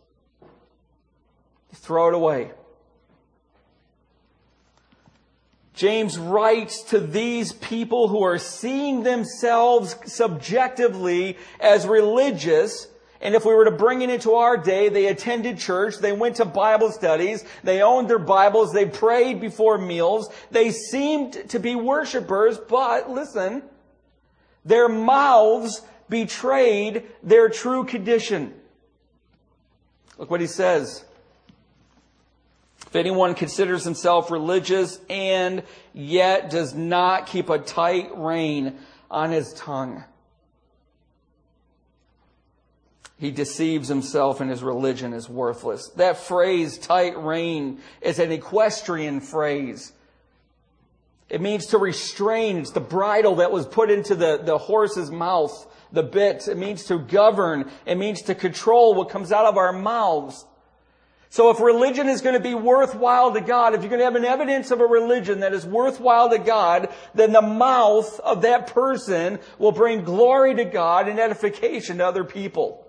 Throw 1.75 2.09
it 2.09 2.15
away. 2.15 2.53
James 5.75 6.17
writes 6.17 6.83
to 6.85 7.01
these 7.01 7.53
people 7.53 8.07
who 8.07 8.23
are 8.23 8.39
seeing 8.39 9.03
themselves 9.03 9.97
subjectively 10.07 11.37
as 11.59 11.89
religious 11.89 12.87
and 13.21 13.35
if 13.35 13.45
we 13.45 13.53
were 13.53 13.65
to 13.65 13.73
bring 13.73 14.03
it 14.03 14.11
into 14.11 14.35
our 14.35 14.57
day, 14.57 14.89
they 14.89 15.07
attended 15.07 15.59
church, 15.59 15.99
they 15.99 16.13
went 16.13 16.37
to 16.37 16.45
Bible 16.45 16.93
studies, 16.93 17.45
they 17.65 17.83
owned 17.83 18.09
their 18.09 18.19
Bibles, 18.19 18.73
they 18.73 18.87
prayed 18.87 19.41
before 19.41 19.77
meals, 19.77 20.31
they 20.51 20.71
seemed 20.71 21.51
to 21.51 21.59
be 21.59 21.75
worshipers, 21.75 22.59
but 22.59 23.11
listen, 23.11 23.63
their 24.65 24.89
mouths 24.89 25.83
betrayed 26.09 27.05
their 27.23 27.49
true 27.49 27.85
condition. 27.85 28.55
Look 30.17 30.31
what 30.31 30.41
he 30.41 30.47
says. 30.47 31.05
If 32.87 32.97
anyone 32.97 33.35
considers 33.35 33.85
himself 33.85 34.31
religious 34.31 34.99
and 35.11 35.63
yet 35.93 36.51
does 36.51 36.75
not 36.75 37.27
keep 37.27 37.51
a 37.51 37.59
tight 37.59 38.17
rein 38.17 38.79
on 39.11 39.31
his 39.31 39.53
tongue, 39.55 40.05
he 43.19 43.33
deceives 43.33 43.89
himself 43.89 44.41
and 44.41 44.49
his 44.49 44.63
religion 44.63 45.13
is 45.13 45.29
worthless. 45.29 45.89
That 45.97 46.19
phrase, 46.19 46.79
tight 46.79 47.19
rein, 47.19 47.81
is 48.01 48.21
an 48.21 48.31
equestrian 48.31 49.21
phrase. 49.21 49.93
It 51.29 51.41
means 51.41 51.67
to 51.67 51.79
restrain. 51.79 52.59
It's 52.59 52.71
the 52.71 52.81
bridle 52.81 53.37
that 53.37 53.51
was 53.51 53.67
put 53.67 53.91
into 53.91 54.15
the, 54.15 54.41
the 54.43 54.57
horse's 54.57 55.11
mouth, 55.11 55.67
the 55.93 56.05
bit. 56.05 56.47
It 56.47 56.57
means 56.57 56.85
to 56.85 56.99
govern. 56.99 57.71
It 57.85 57.97
means 57.97 58.23
to 58.23 58.35
control 58.37 58.95
what 58.95 59.11
comes 59.11 59.33
out 59.33 59.47
of 59.47 59.57
our 59.57 59.73
mouths. 59.73 60.47
So 61.31 61.51
if 61.51 61.61
religion 61.61 62.09
is 62.09 62.23
going 62.23 62.37
to 62.37 62.41
be 62.41 62.55
worthwhile 62.55 63.35
to 63.35 63.43
God, 63.43 63.75
if 63.75 63.83
you're 63.83 63.91
going 63.91 63.99
to 63.99 64.07
have 64.07 64.17
an 64.17 64.25
evidence 64.25 64.71
of 64.71 64.81
a 64.81 64.87
religion 64.87 65.41
that 65.41 65.53
is 65.53 65.67
worthwhile 65.67 66.31
to 66.31 66.39
God, 66.39 66.89
then 67.15 67.33
the 67.33 67.43
mouth 67.43 68.19
of 68.21 68.43
that 68.43 68.69
person 68.69 69.39
will 69.59 69.73
bring 69.73 70.05
glory 70.05 70.55
to 70.55 70.65
God 70.65 71.09
and 71.09 71.19
edification 71.19 71.99
to 71.99 72.07
other 72.07 72.25
people. 72.25 72.88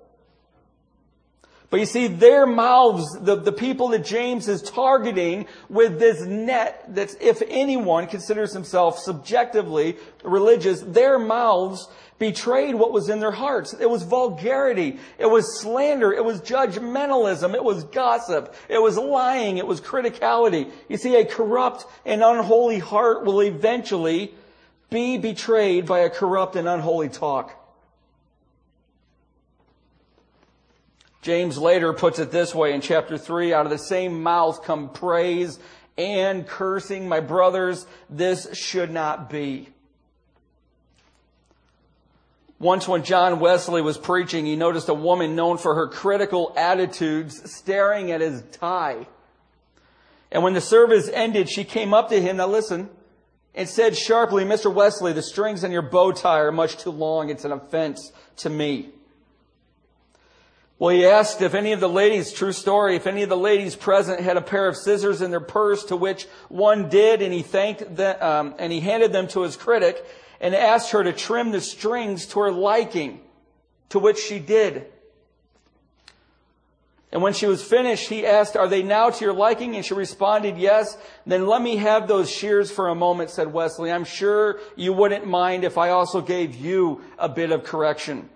But 1.70 1.80
you 1.80 1.86
see, 1.86 2.08
their 2.08 2.48
mouths, 2.48 3.06
the, 3.22 3.36
the 3.36 3.52
people 3.52 3.90
that 3.90 4.04
James 4.04 4.48
is 4.48 4.62
targeting 4.64 5.46
with 5.70 6.00
this 6.00 6.22
net, 6.22 6.84
that 6.96 7.16
if 7.22 7.44
anyone 7.48 8.08
considers 8.08 8.54
himself 8.54 8.98
subjectively 8.98 9.98
religious, 10.24 10.82
their 10.82 11.20
mouths 11.20 11.88
betrayed 12.18 12.76
what 12.76 12.92
was 12.92 13.08
in 13.08 13.20
their 13.20 13.32
hearts. 13.32 13.74
It 13.74 13.90
was 13.90 14.04
vulgarity. 14.04 14.98
It 15.20 15.28
was 15.28 15.62
slander. 15.62 16.12
It 16.12 16.26
was 16.26 16.42
judgmentalism. 16.42 17.54
It 17.54 17.64
was 17.64 17.84
gossip. 17.86 18.56
It 18.68 18.82
was 18.82 18.98
lying. 18.98 19.58
It 19.58 19.68
was 19.68 19.80
criticality. 19.80 20.72
You 20.90 20.98
see, 20.98 21.16
a 21.16 21.24
corrupt 21.24 21.86
and 22.04 22.24
unholy 22.24 22.80
heart 22.80 23.26
will 23.26 23.42
eventually 23.42 24.34
be 24.90 25.18
betrayed 25.18 25.86
by 25.86 26.00
a 26.00 26.10
corrupt 26.10 26.56
and 26.56 26.68
unholy 26.68 27.10
talk. 27.10 27.56
James 31.22 31.58
later 31.58 31.92
puts 31.94 32.20
it 32.20 32.32
this 32.32 32.56
way 32.56 32.74
in 32.74 32.82
chapter 32.82 33.18
3 33.18 33.54
out 33.54 33.66
of 33.66 33.72
the 33.72 33.78
same 33.78 34.24
mouth 34.24 34.64
come 34.64 34.90
praise 34.90 35.60
and 35.98 36.48
cursing. 36.48 37.10
My 37.10 37.20
brothers, 37.20 37.86
this 38.10 38.56
should 38.58 38.90
not 38.90 39.30
be. 39.30 39.70
Once 42.58 42.88
when 42.88 43.04
John 43.04 43.40
Wesley 43.40 43.82
was 43.82 43.98
preaching, 43.98 44.46
he 44.46 44.56
noticed 44.56 44.90
a 44.90 44.94
woman 44.94 45.36
known 45.36 45.58
for 45.58 45.76
her 45.76 45.88
critical 45.88 46.54
attitudes 46.58 47.52
staring 47.52 48.12
at 48.12 48.22
his 48.22 48.44
tie. 48.52 49.08
And 50.32 50.44
when 50.44 50.54
the 50.54 50.62
service 50.62 51.10
ended, 51.14 51.50
she 51.50 51.64
came 51.64 51.94
up 51.94 52.10
to 52.10 52.22
him, 52.22 52.38
now 52.38 52.48
listen, 52.48 52.90
and 53.56 53.68
said 53.68 53.98
sharply, 53.98 54.44
Mr. 54.44 54.74
Wesley, 54.74 55.14
the 55.14 55.22
strings 55.22 55.64
on 55.64 55.72
your 55.72 55.82
bow 55.82 56.12
tie 56.12 56.40
are 56.40 56.52
much 56.52 56.78
too 56.78 56.92
long. 56.92 57.30
It's 57.30 57.46
an 57.46 57.52
offense 57.52 58.12
to 58.38 58.50
me. 58.50 58.90
Well, 60.80 60.96
he 60.96 61.06
asked 61.06 61.42
if 61.42 61.56
any 61.56 61.74
of 61.74 61.82
the 61.82 61.90
ladies, 61.90 62.32
true 62.32 62.54
story, 62.54 62.96
if 62.96 63.06
any 63.06 63.22
of 63.22 63.28
the 63.28 63.36
ladies 63.36 63.76
present 63.76 64.22
had 64.22 64.38
a 64.38 64.42
pair 64.42 64.66
of 64.66 64.78
scissors 64.78 65.22
in 65.22 65.30
their 65.30 65.42
purse, 65.42 65.84
to 65.86 65.98
which 65.98 66.26
one 66.48 66.88
did, 66.88 67.22
and 67.22 67.34
he 67.34 67.42
thanked 67.42 67.98
them, 67.98 68.16
um, 68.22 68.56
and 68.58 68.72
he 68.72 68.80
handed 68.80 69.12
them 69.12 69.28
to 69.28 69.42
his 69.42 69.58
critic, 69.58 70.06
and 70.40 70.56
asked 70.56 70.92
her 70.92 71.04
to 71.04 71.12
trim 71.12 71.52
the 71.52 71.60
strings 71.60 72.26
to 72.28 72.40
her 72.40 72.52
liking, 72.52 73.20
to 73.90 74.00
which 74.00 74.20
she 74.20 74.40
did. 74.40 74.86
And 77.12 77.22
when 77.22 77.34
she 77.34 77.46
was 77.46 77.62
finished, 77.62 78.08
he 78.08 78.26
asked, 78.26 78.56
Are 78.56 78.70
they 78.70 78.84
now 78.84 79.10
to 79.10 79.26
your 79.26 79.34
liking? 79.34 79.76
And 79.76 79.84
she 79.84 79.96
responded, 79.96 80.58
Yes. 80.58 80.96
Then 81.26 81.48
let 81.48 81.62
me 81.62 81.78
have 81.78 82.08
those 82.08 82.30
shears 82.30 82.72
for 82.72 82.88
a 82.88 82.96
moment, 82.96 83.32
said 83.32 83.52
Wesley. 83.52 83.92
I'm 83.92 84.06
sure 84.06 84.60
you 84.78 84.94
wouldn't 84.94 85.26
mind 85.26 85.66
if 85.66 85.78
I 85.78 85.90
also 85.90 86.22
gave 86.22 86.56
you 86.56 87.02
a 87.18 87.28
bit 87.28 87.52
of 87.52 87.64
correction. 87.64 88.30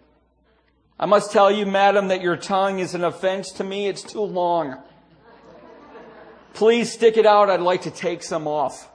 I 1.03 1.05
must 1.05 1.33
tell 1.33 1.51
you, 1.51 1.65
madam, 1.65 2.07
that 2.07 2.21
your 2.21 2.37
tongue 2.37 2.79
is 2.79 2.95
an 2.95 3.03
offense 3.03 3.51
to 3.57 3.63
me. 3.65 3.87
It's 3.87 4.03
too 4.03 4.21
long. 4.21 4.77
Please 6.53 6.93
stick 6.93 7.17
it 7.17 7.25
out. 7.25 7.49
I'd 7.49 7.59
like 7.59 7.81
to 7.81 7.91
take 7.91 8.23
some 8.23 8.47
off. 8.47 8.89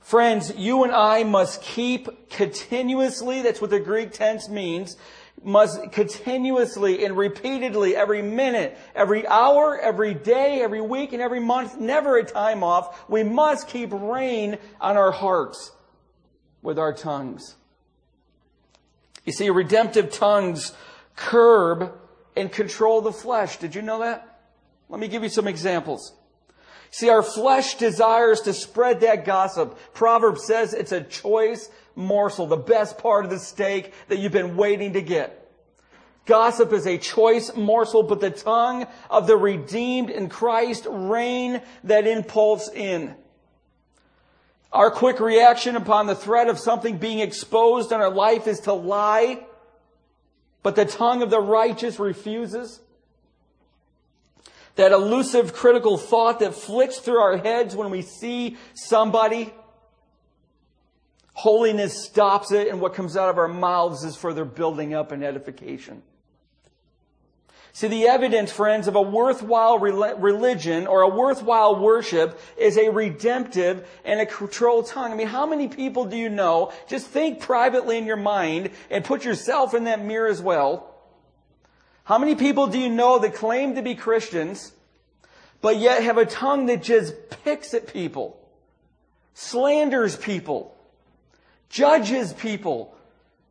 Friends, 0.00 0.52
you 0.54 0.84
and 0.84 0.92
I 0.92 1.24
must 1.24 1.62
keep 1.62 2.28
continuously, 2.28 3.40
that's 3.40 3.58
what 3.58 3.70
the 3.70 3.80
Greek 3.80 4.12
tense 4.12 4.50
means, 4.50 4.98
must 5.42 5.92
continuously 5.92 7.02
and 7.02 7.16
repeatedly, 7.16 7.96
every 7.96 8.20
minute, 8.20 8.76
every 8.94 9.26
hour, 9.26 9.80
every 9.80 10.12
day, 10.12 10.60
every 10.60 10.82
week, 10.82 11.14
and 11.14 11.22
every 11.22 11.40
month, 11.40 11.78
never 11.78 12.18
a 12.18 12.22
time 12.22 12.62
off. 12.62 13.08
We 13.08 13.22
must 13.22 13.68
keep 13.68 13.88
rein 13.94 14.58
on 14.78 14.98
our 14.98 15.10
hearts 15.10 15.72
with 16.60 16.78
our 16.78 16.92
tongues. 16.92 17.54
You 19.26 19.32
see, 19.32 19.50
redemptive 19.50 20.10
tongues 20.12 20.72
curb 21.16 21.92
and 22.36 22.50
control 22.50 23.02
the 23.02 23.12
flesh. 23.12 23.58
Did 23.58 23.74
you 23.74 23.82
know 23.82 23.98
that? 23.98 24.40
Let 24.88 25.00
me 25.00 25.08
give 25.08 25.22
you 25.22 25.28
some 25.28 25.48
examples. 25.48 26.14
See, 26.90 27.08
our 27.08 27.22
flesh 27.22 27.74
desires 27.74 28.40
to 28.42 28.54
spread 28.54 29.00
that 29.00 29.24
gossip. 29.24 29.78
Proverbs 29.92 30.44
says 30.44 30.72
it's 30.72 30.92
a 30.92 31.02
choice 31.02 31.68
morsel, 31.96 32.46
the 32.46 32.56
best 32.56 32.98
part 32.98 33.24
of 33.24 33.30
the 33.30 33.38
steak 33.38 33.92
that 34.08 34.18
you've 34.18 34.32
been 34.32 34.56
waiting 34.56 34.92
to 34.92 35.02
get. 35.02 35.42
Gossip 36.26 36.72
is 36.72 36.86
a 36.86 36.98
choice 36.98 37.54
morsel, 37.54 38.02
but 38.02 38.20
the 38.20 38.30
tongue 38.30 38.86
of 39.10 39.26
the 39.26 39.36
redeemed 39.36 40.10
in 40.10 40.28
Christ 40.28 40.86
rein 40.88 41.62
that 41.84 42.06
impulse 42.06 42.68
in. 42.72 43.14
Our 44.72 44.90
quick 44.90 45.20
reaction 45.20 45.76
upon 45.76 46.06
the 46.06 46.14
threat 46.14 46.48
of 46.48 46.58
something 46.58 46.98
being 46.98 47.20
exposed 47.20 47.92
in 47.92 48.00
our 48.00 48.10
life 48.10 48.46
is 48.46 48.60
to 48.60 48.72
lie, 48.72 49.44
but 50.62 50.76
the 50.76 50.84
tongue 50.84 51.22
of 51.22 51.30
the 51.30 51.40
righteous 51.40 51.98
refuses. 51.98 52.80
That 54.74 54.92
elusive 54.92 55.54
critical 55.54 55.96
thought 55.96 56.40
that 56.40 56.54
flits 56.54 56.98
through 56.98 57.20
our 57.20 57.38
heads 57.38 57.74
when 57.74 57.90
we 57.90 58.02
see 58.02 58.56
somebody. 58.74 59.54
Holiness 61.32 62.04
stops 62.04 62.52
it, 62.52 62.68
and 62.68 62.80
what 62.80 62.94
comes 62.94 63.16
out 63.16 63.30
of 63.30 63.38
our 63.38 63.48
mouths 63.48 64.04
is 64.04 64.16
further 64.16 64.44
building 64.44 64.92
up 64.92 65.12
and 65.12 65.24
edification. 65.24 66.02
See, 67.76 67.88
the 67.88 68.06
evidence, 68.06 68.50
friends, 68.50 68.88
of 68.88 68.96
a 68.96 69.02
worthwhile 69.02 69.78
religion 69.78 70.86
or 70.86 71.02
a 71.02 71.14
worthwhile 71.14 71.78
worship 71.78 72.40
is 72.56 72.78
a 72.78 72.88
redemptive 72.88 73.86
and 74.02 74.18
a 74.18 74.24
controlled 74.24 74.86
tongue. 74.86 75.12
I 75.12 75.14
mean, 75.14 75.26
how 75.26 75.44
many 75.44 75.68
people 75.68 76.06
do 76.06 76.16
you 76.16 76.30
know? 76.30 76.72
Just 76.88 77.06
think 77.06 77.38
privately 77.38 77.98
in 77.98 78.06
your 78.06 78.16
mind 78.16 78.70
and 78.90 79.04
put 79.04 79.26
yourself 79.26 79.74
in 79.74 79.84
that 79.84 80.02
mirror 80.02 80.26
as 80.26 80.40
well. 80.40 80.94
How 82.04 82.16
many 82.16 82.34
people 82.34 82.66
do 82.66 82.78
you 82.78 82.88
know 82.88 83.18
that 83.18 83.34
claim 83.34 83.74
to 83.74 83.82
be 83.82 83.94
Christians, 83.94 84.72
but 85.60 85.76
yet 85.76 86.02
have 86.02 86.16
a 86.16 86.24
tongue 86.24 86.64
that 86.66 86.82
just 86.82 87.12
picks 87.44 87.74
at 87.74 87.92
people, 87.92 88.40
slanders 89.34 90.16
people, 90.16 90.74
judges 91.68 92.32
people, 92.32 92.96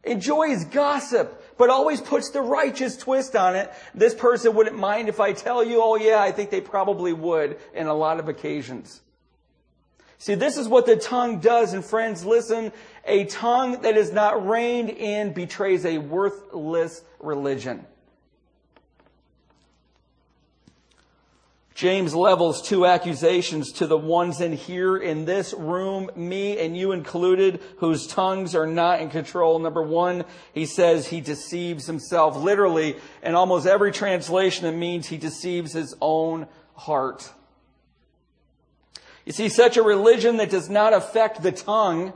enjoys 0.04 0.66
gossip, 0.66 1.44
but 1.58 1.70
always 1.70 2.02
puts 2.02 2.30
the 2.32 2.42
righteous 2.42 2.98
twist 2.98 3.36
on 3.36 3.56
it. 3.56 3.72
This 3.94 4.14
person 4.14 4.56
wouldn't 4.56 4.78
mind 4.78 5.10
if 5.10 5.20
I 5.20 5.34
tell 5.34 5.64
you, 5.64 5.82
oh 5.82 5.96
yeah, 5.96 6.22
I 6.22 6.32
think 6.32 6.50
they 6.50 6.62
probably 6.62 7.14
would 7.14 7.58
in 7.74 7.88
a 7.88 7.94
lot 7.94 8.20
of 8.20 8.28
occasions. 8.28 9.02
See, 10.18 10.36
this 10.36 10.58
is 10.58 10.68
what 10.68 10.86
the 10.86 10.96
tongue 10.96 11.40
does, 11.40 11.74
and 11.74 11.84
friends, 11.84 12.26
listen, 12.26 12.72
a 13.06 13.26
tongue 13.26 13.82
that 13.82 13.98
is 13.98 14.12
not 14.12 14.48
reined 14.48 14.90
in 14.90 15.34
betrays 15.34 15.86
a 15.86 15.98
worthless 15.98 17.04
religion. 17.20 17.86
James 21.76 22.16
levels 22.16 22.62
two 22.62 22.86
accusations 22.86 23.74
to 23.74 23.86
the 23.86 23.98
ones 23.98 24.40
in 24.40 24.54
here 24.54 24.96
in 24.96 25.26
this 25.26 25.54
room, 25.54 26.10
me 26.16 26.58
and 26.58 26.78
you 26.78 26.94
included, 26.94 27.62
whose 27.80 28.08
tongues 28.08 28.56
are 28.56 28.66
not 28.66 29.02
in 29.02 29.10
control. 29.10 29.60
Number 29.60 29.82
one, 29.82 30.24
he 30.54 30.66
says 30.66 31.08
he 31.08 31.20
deceives 31.20 31.86
himself. 31.86 32.38
Literally, 32.38 32.96
in 33.22 33.36
almost 33.36 33.68
every 33.68 33.92
translation, 33.92 34.66
it 34.66 34.72
means 34.72 35.08
he 35.08 35.18
deceives 35.18 35.74
his 35.74 35.94
own 36.00 36.48
heart. 36.76 37.30
You 39.26 39.34
see, 39.34 39.50
such 39.50 39.76
a 39.76 39.84
religion 39.84 40.38
that 40.38 40.52
does 40.52 40.70
not 40.70 40.94
affect 40.94 41.44
the 41.44 41.52
tongue 41.52 42.14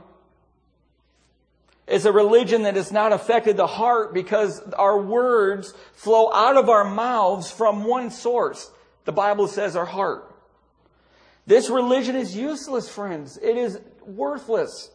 is 1.86 2.06
a 2.06 2.12
religion 2.12 2.62
that 2.62 2.76
has 2.76 2.90
not 2.90 3.12
affected 3.12 3.58
the 3.58 3.66
heart 3.66 4.14
because 4.14 4.62
our 4.78 4.98
words 4.98 5.74
flow 5.92 6.32
out 6.32 6.56
of 6.56 6.70
our 6.70 6.84
mouths 6.84 7.50
from 7.50 7.84
one 7.84 8.10
source. 8.10 8.70
The 9.04 9.12
Bible 9.12 9.48
says 9.48 9.76
our 9.76 9.86
heart. 9.86 10.26
This 11.46 11.70
religion 11.70 12.16
is 12.16 12.36
useless, 12.36 12.88
friends. 12.88 13.38
It 13.42 13.56
is 13.56 13.80
worthless. 14.06 14.90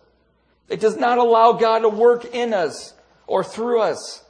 It 0.70 0.80
does 0.80 0.98
not 0.98 1.18
allow 1.18 1.54
God 1.54 1.80
to 1.80 1.90
work 1.90 2.26
in 2.34 2.54
us 2.54 2.94
or 3.28 3.44
through 3.44 3.82
us. 3.82 4.24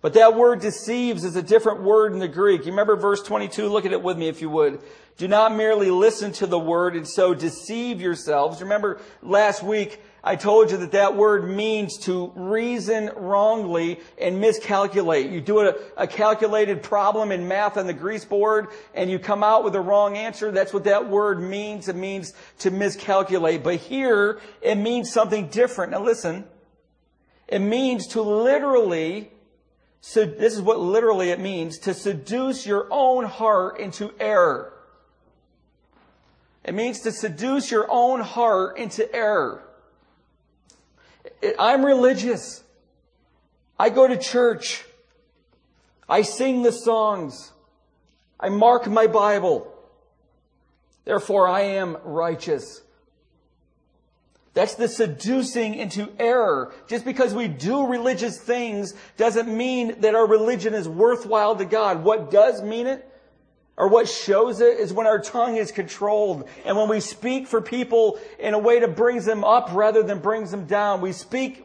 But 0.00 0.14
that 0.14 0.34
word 0.34 0.60
deceives 0.60 1.24
is 1.24 1.36
a 1.36 1.42
different 1.42 1.82
word 1.82 2.12
in 2.12 2.18
the 2.18 2.28
Greek. 2.28 2.64
You 2.64 2.70
remember 2.70 2.96
verse 2.96 3.22
22? 3.22 3.68
Look 3.68 3.84
at 3.84 3.92
it 3.92 4.02
with 4.02 4.16
me 4.16 4.28
if 4.28 4.40
you 4.40 4.48
would. 4.48 4.80
Do 5.18 5.28
not 5.28 5.54
merely 5.54 5.90
listen 5.90 6.32
to 6.32 6.46
the 6.46 6.58
word 6.58 6.96
and 6.96 7.06
so 7.06 7.34
deceive 7.34 8.00
yourselves. 8.00 8.62
Remember 8.62 8.98
last 9.22 9.62
week 9.62 10.00
I 10.22 10.36
told 10.36 10.70
you 10.70 10.76
that 10.78 10.92
that 10.92 11.16
word 11.16 11.48
means 11.48 11.96
to 12.00 12.30
reason 12.34 13.10
wrongly 13.16 14.00
and 14.20 14.38
miscalculate. 14.38 15.30
You 15.30 15.40
do 15.40 15.60
a, 15.60 15.74
a, 15.96 16.06
calculated 16.06 16.82
problem 16.82 17.32
in 17.32 17.48
math 17.48 17.78
on 17.78 17.86
the 17.86 17.94
grease 17.94 18.26
board 18.26 18.68
and 18.94 19.10
you 19.10 19.18
come 19.18 19.42
out 19.42 19.64
with 19.64 19.72
the 19.72 19.80
wrong 19.80 20.18
answer. 20.18 20.50
That's 20.50 20.74
what 20.74 20.84
that 20.84 21.08
word 21.08 21.40
means. 21.40 21.88
It 21.88 21.96
means 21.96 22.34
to 22.58 22.70
miscalculate. 22.70 23.62
But 23.62 23.76
here, 23.76 24.40
it 24.60 24.74
means 24.74 25.10
something 25.10 25.48
different. 25.48 25.92
Now 25.92 26.02
listen. 26.02 26.44
It 27.48 27.60
means 27.60 28.06
to 28.08 28.20
literally, 28.20 29.30
so 30.02 30.26
this 30.26 30.54
is 30.54 30.60
what 30.60 30.78
literally 30.78 31.30
it 31.30 31.40
means, 31.40 31.78
to 31.80 31.94
seduce 31.94 32.66
your 32.66 32.86
own 32.90 33.24
heart 33.24 33.80
into 33.80 34.12
error. 34.20 34.74
It 36.62 36.74
means 36.74 37.00
to 37.00 37.12
seduce 37.12 37.70
your 37.70 37.86
own 37.90 38.20
heart 38.20 38.76
into 38.76 39.12
error. 39.14 39.64
I'm 41.58 41.84
religious. 41.84 42.62
I 43.78 43.90
go 43.90 44.06
to 44.06 44.16
church. 44.16 44.84
I 46.08 46.22
sing 46.22 46.62
the 46.62 46.72
songs. 46.72 47.52
I 48.38 48.48
mark 48.48 48.86
my 48.86 49.06
Bible. 49.06 49.72
Therefore, 51.04 51.48
I 51.48 51.62
am 51.62 51.96
righteous. 52.04 52.82
That's 54.52 54.74
the 54.74 54.88
seducing 54.88 55.74
into 55.74 56.12
error. 56.18 56.72
Just 56.88 57.04
because 57.04 57.34
we 57.34 57.48
do 57.48 57.86
religious 57.86 58.38
things 58.38 58.94
doesn't 59.16 59.48
mean 59.48 60.00
that 60.00 60.14
our 60.14 60.26
religion 60.26 60.74
is 60.74 60.88
worthwhile 60.88 61.56
to 61.56 61.64
God. 61.64 62.02
What 62.02 62.30
does 62.30 62.62
mean 62.62 62.86
it 62.86 63.09
or 63.80 63.88
what 63.88 64.06
shows 64.10 64.60
it 64.60 64.78
is 64.78 64.92
when 64.92 65.06
our 65.06 65.18
tongue 65.18 65.56
is 65.56 65.72
controlled 65.72 66.46
and 66.66 66.76
when 66.76 66.86
we 66.86 67.00
speak 67.00 67.46
for 67.46 67.62
people 67.62 68.20
in 68.38 68.52
a 68.52 68.58
way 68.58 68.78
that 68.78 68.94
brings 68.94 69.24
them 69.24 69.42
up 69.42 69.70
rather 69.72 70.02
than 70.02 70.18
brings 70.18 70.50
them 70.50 70.66
down. 70.66 71.00
We 71.00 71.12
speak 71.12 71.64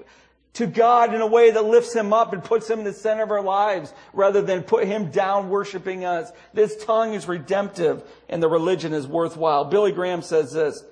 to 0.53 0.65
God 0.65 1.13
in 1.13 1.19
a 1.19 1.27
way 1.27 1.51
that 1.51 1.65
lifts 1.65 1.93
him 1.93 2.13
up 2.13 2.31
and 2.31 2.41
puts 2.41 2.69
him 2.69 2.79
in 2.79 2.85
the 2.85 2.93
center 2.93 3.23
of 3.23 3.31
our 3.31 3.41
lives 3.41 3.93
rather 4.13 4.41
than 4.41 4.63
put 4.63 4.87
him 4.87 5.11
down 5.11 5.49
worshiping 5.49 6.05
us. 6.05 6.31
This 6.53 6.81
tongue 6.85 7.13
is 7.15 7.27
redemptive 7.27 8.01
and 8.29 8.41
the 8.41 8.47
religion 8.47 8.93
is 8.93 9.05
worthwhile. 9.05 9.65
Billy 9.65 9.91
Graham 9.91 10.21
says 10.21 10.53
this. 10.53 10.85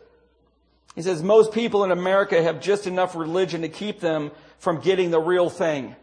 He 0.94 1.04
says, 1.04 1.24
most 1.24 1.54
people 1.54 1.86
in 1.86 1.92
America 1.92 2.44
have 2.44 2.60
just 2.60 2.86
enough 2.86 3.16
religion 3.16 3.62
to 3.62 3.70
keep 3.70 4.02
them 4.02 4.32
from 4.60 4.82
getting 4.82 5.10
the 5.10 5.22
real 5.22 5.50
thing. 5.50 5.96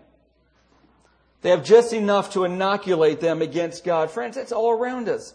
They 1.42 1.50
have 1.50 1.64
just 1.64 1.92
enough 1.92 2.32
to 2.34 2.44
inoculate 2.44 3.20
them 3.20 3.40
against 3.40 3.84
God. 3.84 4.10
Friends, 4.10 4.36
that's 4.36 4.52
all 4.52 4.70
around 4.70 5.08
us. 5.08 5.34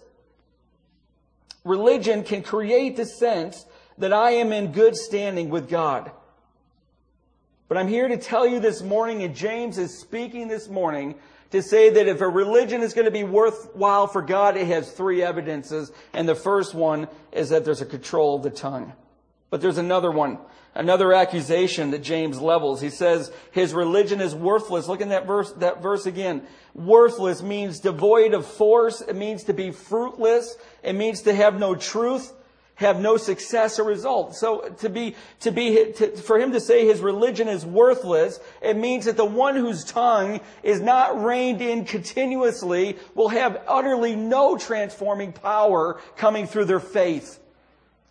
Religion 1.63 2.23
can 2.23 2.43
create 2.43 2.95
the 2.95 3.05
sense 3.05 3.65
that 3.97 4.13
I 4.13 4.31
am 4.31 4.53
in 4.53 4.71
good 4.71 4.95
standing 4.95 5.49
with 5.49 5.67
God. 5.67 6.11
But 7.67 7.79
I'm 7.79 7.87
here 7.87 8.07
to 8.07 8.17
tell 8.17 8.45
you 8.45 8.59
this 8.59 8.83
morning, 8.83 9.23
and 9.23 9.35
James 9.35 9.79
is 9.79 9.97
speaking 9.97 10.47
this 10.47 10.69
morning 10.69 11.15
to 11.49 11.63
say 11.63 11.89
that 11.89 12.07
if 12.07 12.21
a 12.21 12.29
religion 12.29 12.81
is 12.81 12.93
going 12.93 13.05
to 13.05 13.11
be 13.11 13.23
worthwhile 13.23 14.05
for 14.05 14.21
God, 14.21 14.57
it 14.57 14.67
has 14.67 14.91
three 14.91 15.23
evidences. 15.23 15.91
And 16.13 16.29
the 16.29 16.35
first 16.35 16.75
one 16.75 17.07
is 17.31 17.49
that 17.49 17.65
there's 17.65 17.81
a 17.81 17.85
control 17.85 18.35
of 18.35 18.43
the 18.43 18.51
tongue. 18.51 18.93
But 19.49 19.61
there's 19.61 19.77
another 19.77 20.11
one. 20.11 20.39
Another 20.73 21.13
accusation 21.13 21.91
that 21.91 22.03
James 22.03 22.41
levels. 22.41 22.81
He 22.81 22.89
says 22.89 23.31
his 23.51 23.73
religion 23.73 24.19
is 24.19 24.35
worthless. 24.35 24.89
Look 24.89 24.99
in 24.99 25.09
that 25.09 25.25
verse, 25.25 25.51
that 25.53 25.81
verse 25.81 26.05
again. 26.05 26.45
Worthless 26.73 27.41
means 27.41 27.79
devoid 27.79 28.33
of 28.33 28.45
force. 28.45 28.99
It 28.99 29.15
means 29.15 29.45
to 29.45 29.53
be 29.53 29.71
fruitless. 29.71 30.57
It 30.83 30.93
means 30.93 31.21
to 31.21 31.33
have 31.33 31.57
no 31.57 31.75
truth, 31.75 32.33
have 32.75 32.99
no 32.99 33.15
success 33.15 33.79
or 33.79 33.85
result. 33.85 34.35
So 34.35 34.67
to 34.79 34.89
be, 34.89 35.15
to 35.39 35.51
be, 35.51 35.93
to, 35.93 36.17
for 36.17 36.37
him 36.37 36.51
to 36.51 36.59
say 36.59 36.85
his 36.85 36.99
religion 36.99 37.47
is 37.47 37.65
worthless, 37.65 38.41
it 38.61 38.75
means 38.75 39.05
that 39.05 39.15
the 39.15 39.23
one 39.23 39.55
whose 39.55 39.85
tongue 39.85 40.41
is 40.61 40.81
not 40.81 41.23
reined 41.23 41.61
in 41.61 41.85
continuously 41.85 42.97
will 43.13 43.29
have 43.29 43.61
utterly 43.65 44.17
no 44.17 44.57
transforming 44.57 45.31
power 45.31 46.01
coming 46.17 46.47
through 46.47 46.65
their 46.65 46.81
faith 46.81 47.39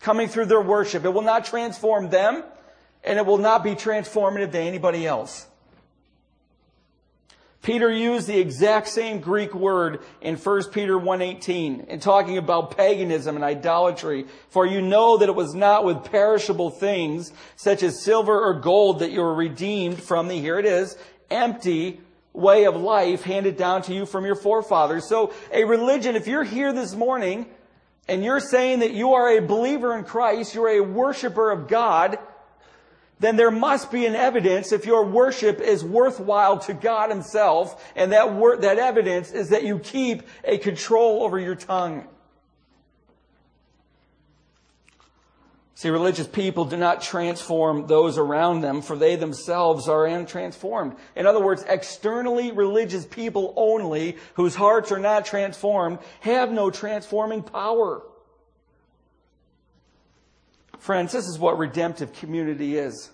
coming 0.00 0.28
through 0.28 0.46
their 0.46 0.60
worship. 0.60 1.04
It 1.04 1.10
will 1.10 1.22
not 1.22 1.44
transform 1.44 2.10
them, 2.10 2.44
and 3.02 3.18
it 3.18 3.26
will 3.26 3.38
not 3.38 3.64
be 3.64 3.74
transformative 3.74 4.52
to 4.52 4.58
anybody 4.58 5.06
else. 5.06 5.46
Peter 7.64 7.90
used 7.90 8.26
the 8.26 8.38
exact 8.38 8.88
same 8.88 9.20
Greek 9.20 9.54
word 9.54 10.00
in 10.20 10.36
1 10.36 10.70
Peter 10.70 10.98
1.18 10.98 11.88
in 11.88 11.98
talking 11.98 12.36
about 12.36 12.76
paganism 12.76 13.36
and 13.36 13.44
idolatry. 13.44 14.26
For 14.50 14.66
you 14.66 14.82
know 14.82 15.16
that 15.16 15.30
it 15.30 15.34
was 15.34 15.54
not 15.54 15.82
with 15.82 16.04
perishable 16.04 16.68
things 16.68 17.32
such 17.56 17.82
as 17.82 18.02
silver 18.02 18.38
or 18.38 18.60
gold 18.60 18.98
that 18.98 19.12
you 19.12 19.20
were 19.20 19.34
redeemed 19.34 20.02
from 20.02 20.28
the, 20.28 20.38
here 20.38 20.58
it 20.58 20.66
is, 20.66 20.98
empty 21.30 22.02
way 22.34 22.64
of 22.64 22.76
life 22.76 23.22
handed 23.22 23.56
down 23.56 23.80
to 23.80 23.94
you 23.94 24.04
from 24.04 24.26
your 24.26 24.34
forefathers. 24.34 25.08
So 25.08 25.32
a 25.50 25.64
religion, 25.64 26.16
if 26.16 26.26
you're 26.26 26.44
here 26.44 26.72
this 26.74 26.94
morning 26.94 27.46
and 28.08 28.24
you're 28.24 28.40
saying 28.40 28.80
that 28.80 28.92
you 28.92 29.14
are 29.14 29.28
a 29.30 29.40
believer 29.40 29.96
in 29.96 30.04
Christ, 30.04 30.54
you're 30.54 30.68
a 30.68 30.80
worshiper 30.80 31.50
of 31.50 31.68
God, 31.68 32.18
then 33.20 33.36
there 33.36 33.50
must 33.50 33.90
be 33.90 34.06
an 34.06 34.14
evidence 34.14 34.72
if 34.72 34.86
your 34.86 35.06
worship 35.06 35.60
is 35.60 35.84
worthwhile 35.84 36.58
to 36.60 36.74
God 36.74 37.10
himself, 37.10 37.92
and 37.96 38.12
that 38.12 38.34
wor- 38.34 38.56
that 38.56 38.78
evidence 38.78 39.30
is 39.30 39.50
that 39.50 39.64
you 39.64 39.78
keep 39.78 40.24
a 40.44 40.58
control 40.58 41.22
over 41.22 41.38
your 41.38 41.54
tongue. 41.54 42.06
See, 45.76 45.88
religious 45.88 46.28
people 46.28 46.66
do 46.66 46.76
not 46.76 47.02
transform 47.02 47.88
those 47.88 48.16
around 48.16 48.60
them, 48.60 48.80
for 48.80 48.96
they 48.96 49.16
themselves 49.16 49.88
are 49.88 50.04
untransformed. 50.04 50.96
In 51.16 51.26
other 51.26 51.42
words, 51.42 51.64
externally 51.68 52.52
religious 52.52 53.04
people 53.04 53.52
only, 53.56 54.16
whose 54.34 54.54
hearts 54.54 54.92
are 54.92 55.00
not 55.00 55.26
transformed, 55.26 55.98
have 56.20 56.52
no 56.52 56.70
transforming 56.70 57.42
power. 57.42 58.02
Friends, 60.78 61.10
this 61.10 61.26
is 61.26 61.40
what 61.40 61.58
redemptive 61.58 62.12
community 62.12 62.78
is. 62.78 63.10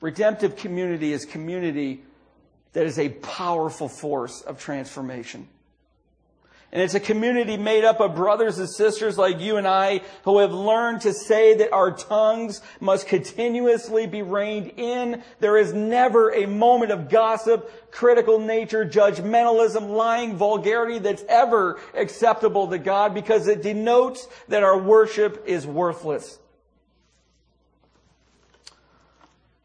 Redemptive 0.00 0.56
community 0.56 1.12
is 1.12 1.24
community 1.24 2.04
that 2.74 2.86
is 2.86 2.98
a 2.98 3.08
powerful 3.08 3.88
force 3.88 4.40
of 4.42 4.60
transformation. 4.60 5.48
And 6.72 6.80
it's 6.80 6.94
a 6.94 7.00
community 7.00 7.58
made 7.58 7.84
up 7.84 8.00
of 8.00 8.14
brothers 8.14 8.58
and 8.58 8.68
sisters 8.68 9.18
like 9.18 9.40
you 9.40 9.58
and 9.58 9.68
I 9.68 10.00
who 10.24 10.38
have 10.38 10.52
learned 10.52 11.02
to 11.02 11.12
say 11.12 11.54
that 11.58 11.70
our 11.70 11.90
tongues 11.90 12.62
must 12.80 13.06
continuously 13.06 14.06
be 14.06 14.22
reined 14.22 14.72
in. 14.78 15.22
There 15.40 15.58
is 15.58 15.74
never 15.74 16.30
a 16.30 16.46
moment 16.46 16.90
of 16.90 17.10
gossip, 17.10 17.90
critical 17.92 18.38
nature, 18.38 18.86
judgmentalism, 18.86 19.90
lying, 19.90 20.36
vulgarity 20.36 20.98
that's 20.98 21.24
ever 21.28 21.78
acceptable 21.92 22.68
to 22.68 22.78
God 22.78 23.12
because 23.12 23.48
it 23.48 23.60
denotes 23.60 24.26
that 24.48 24.62
our 24.62 24.78
worship 24.78 25.44
is 25.46 25.66
worthless. 25.66 26.38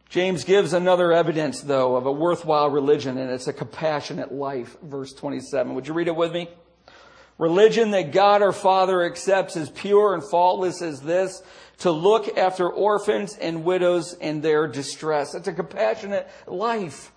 James 0.09 0.43
gives 0.43 0.73
another 0.73 1.13
evidence, 1.13 1.61
though, 1.61 1.95
of 1.95 2.05
a 2.05 2.11
worthwhile 2.11 2.69
religion, 2.69 3.17
and 3.17 3.31
it's 3.31 3.47
a 3.47 3.53
compassionate 3.53 4.33
life. 4.33 4.75
Verse 4.81 5.13
27. 5.13 5.73
Would 5.73 5.87
you 5.87 5.93
read 5.93 6.09
it 6.09 6.15
with 6.15 6.33
me? 6.33 6.49
Religion 7.37 7.91
that 7.91 8.11
God 8.11 8.41
our 8.41 8.51
Father 8.51 9.03
accepts 9.03 9.55
as 9.55 9.69
pure 9.69 10.13
and 10.13 10.23
faultless 10.23 10.81
as 10.81 11.01
this, 11.01 11.43
to 11.79 11.91
look 11.91 12.37
after 12.37 12.67
orphans 12.67 13.37
and 13.39 13.63
widows 13.63 14.13
in 14.13 14.41
their 14.41 14.67
distress. 14.67 15.35
It's 15.35 15.47
a 15.47 15.53
compassionate 15.53 16.27
life. 16.47 17.11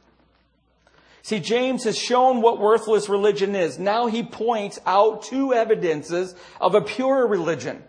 See, 1.23 1.41
James 1.41 1.85
has 1.85 1.99
shown 1.99 2.43
what 2.43 2.61
worthless 2.61 3.09
religion 3.09 3.55
is. 3.55 3.79
Now 3.79 4.07
he 4.07 4.23
points 4.23 4.79
out 4.87 5.23
two 5.23 5.55
evidences 5.55 6.35
of 6.61 6.75
a 6.75 6.81
pure 6.81 7.27
religion. 7.27 7.83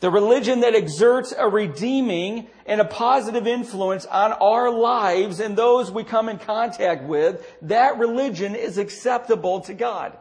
The 0.00 0.10
religion 0.10 0.60
that 0.60 0.74
exerts 0.74 1.34
a 1.36 1.48
redeeming 1.48 2.48
and 2.66 2.80
a 2.80 2.84
positive 2.84 3.46
influence 3.46 4.06
on 4.06 4.32
our 4.32 4.70
lives 4.70 5.40
and 5.40 5.56
those 5.56 5.90
we 5.90 6.04
come 6.04 6.28
in 6.28 6.38
contact 6.38 7.04
with, 7.04 7.44
that 7.62 7.98
religion 7.98 8.54
is 8.54 8.78
acceptable 8.78 9.60
to 9.62 9.74
God. 9.74 10.16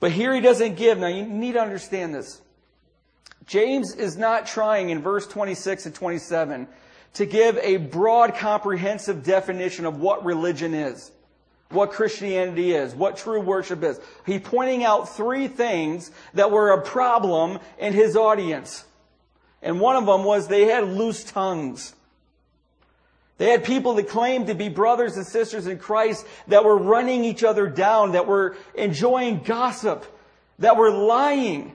But 0.00 0.12
here 0.12 0.34
he 0.34 0.40
doesn't 0.40 0.76
give. 0.76 0.98
Now 0.98 1.08
you 1.08 1.24
need 1.24 1.52
to 1.52 1.60
understand 1.60 2.14
this. 2.14 2.40
James 3.46 3.94
is 3.94 4.16
not 4.16 4.46
trying 4.46 4.90
in 4.90 5.02
verse 5.02 5.26
26 5.26 5.86
and 5.86 5.94
27 5.94 6.68
to 7.14 7.26
give 7.26 7.58
a 7.58 7.76
broad, 7.76 8.34
comprehensive 8.34 9.22
definition 9.22 9.84
of 9.84 10.00
what 10.00 10.24
religion 10.24 10.74
is 10.74 11.12
what 11.70 11.92
Christianity 11.92 12.72
is, 12.72 12.94
what 12.94 13.16
true 13.16 13.40
worship 13.40 13.82
is. 13.82 14.00
He's 14.26 14.40
pointing 14.40 14.84
out 14.84 15.08
three 15.08 15.48
things 15.48 16.10
that 16.34 16.50
were 16.50 16.72
a 16.72 16.82
problem 16.82 17.58
in 17.78 17.92
his 17.92 18.16
audience. 18.16 18.84
And 19.62 19.80
one 19.80 19.96
of 19.96 20.06
them 20.06 20.24
was 20.24 20.48
they 20.48 20.66
had 20.66 20.84
loose 20.84 21.22
tongues. 21.24 21.94
They 23.40 23.48
had 23.48 23.64
people 23.64 23.94
that 23.94 24.06
claimed 24.06 24.48
to 24.48 24.54
be 24.54 24.68
brothers 24.68 25.16
and 25.16 25.26
sisters 25.26 25.66
in 25.66 25.78
Christ 25.78 26.26
that 26.48 26.62
were 26.62 26.76
running 26.76 27.24
each 27.24 27.42
other 27.42 27.68
down, 27.68 28.12
that 28.12 28.26
were 28.26 28.54
enjoying 28.74 29.42
gossip, 29.44 30.04
that 30.58 30.76
were 30.76 30.90
lying. 30.90 31.72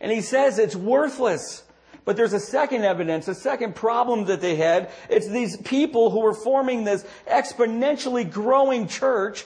And 0.00 0.12
he 0.12 0.20
says 0.20 0.60
it's 0.60 0.76
worthless. 0.76 1.64
But 2.04 2.16
there's 2.16 2.34
a 2.34 2.38
second 2.38 2.84
evidence, 2.84 3.26
a 3.26 3.34
second 3.34 3.74
problem 3.74 4.26
that 4.26 4.40
they 4.40 4.54
had. 4.54 4.92
It's 5.08 5.26
these 5.26 5.56
people 5.56 6.10
who 6.10 6.20
were 6.20 6.34
forming 6.34 6.84
this 6.84 7.04
exponentially 7.28 8.30
growing 8.30 8.86
church 8.86 9.44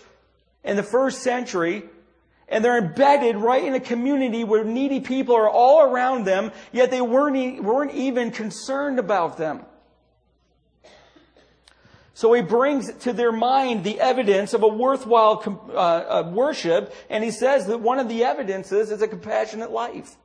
in 0.63 0.77
the 0.77 0.83
first 0.83 1.23
century. 1.23 1.85
And 2.51 2.63
they're 2.63 2.77
embedded 2.77 3.37
right 3.37 3.65
in 3.65 3.73
a 3.73 3.81
community 3.81 4.45
where 4.45 4.63
needy 4.63 5.01
people 5.01 5.37
are 5.37 5.49
all 5.49 5.91
around 5.91 6.27
them, 6.27 6.53
yet 6.71 6.91
they 6.91 7.01
weren't, 7.01 7.65
weren't 7.65 7.95
even 7.95 8.31
concerned 8.31 8.99
about 8.99 9.39
them. 9.39 9.65
So 12.14 12.33
he 12.33 12.42
brings 12.42 12.92
to 13.00 13.12
their 13.12 13.33
mind 13.33 13.83
the 13.83 14.00
evidence 14.00 14.55
of 14.55 14.62
a 14.62 14.68
worthwhile 14.68 15.42
uh, 15.70 15.77
uh, 15.77 16.31
worship, 16.33 16.94
and 17.11 17.24
he 17.24 17.33
says 17.33 17.66
that 17.66 17.81
one 17.81 17.98
of 17.98 18.09
the 18.09 18.24
evidences 18.24 18.90
is 18.92 19.03
a 19.03 19.09
compassionate 19.09 19.72
life 19.72 20.16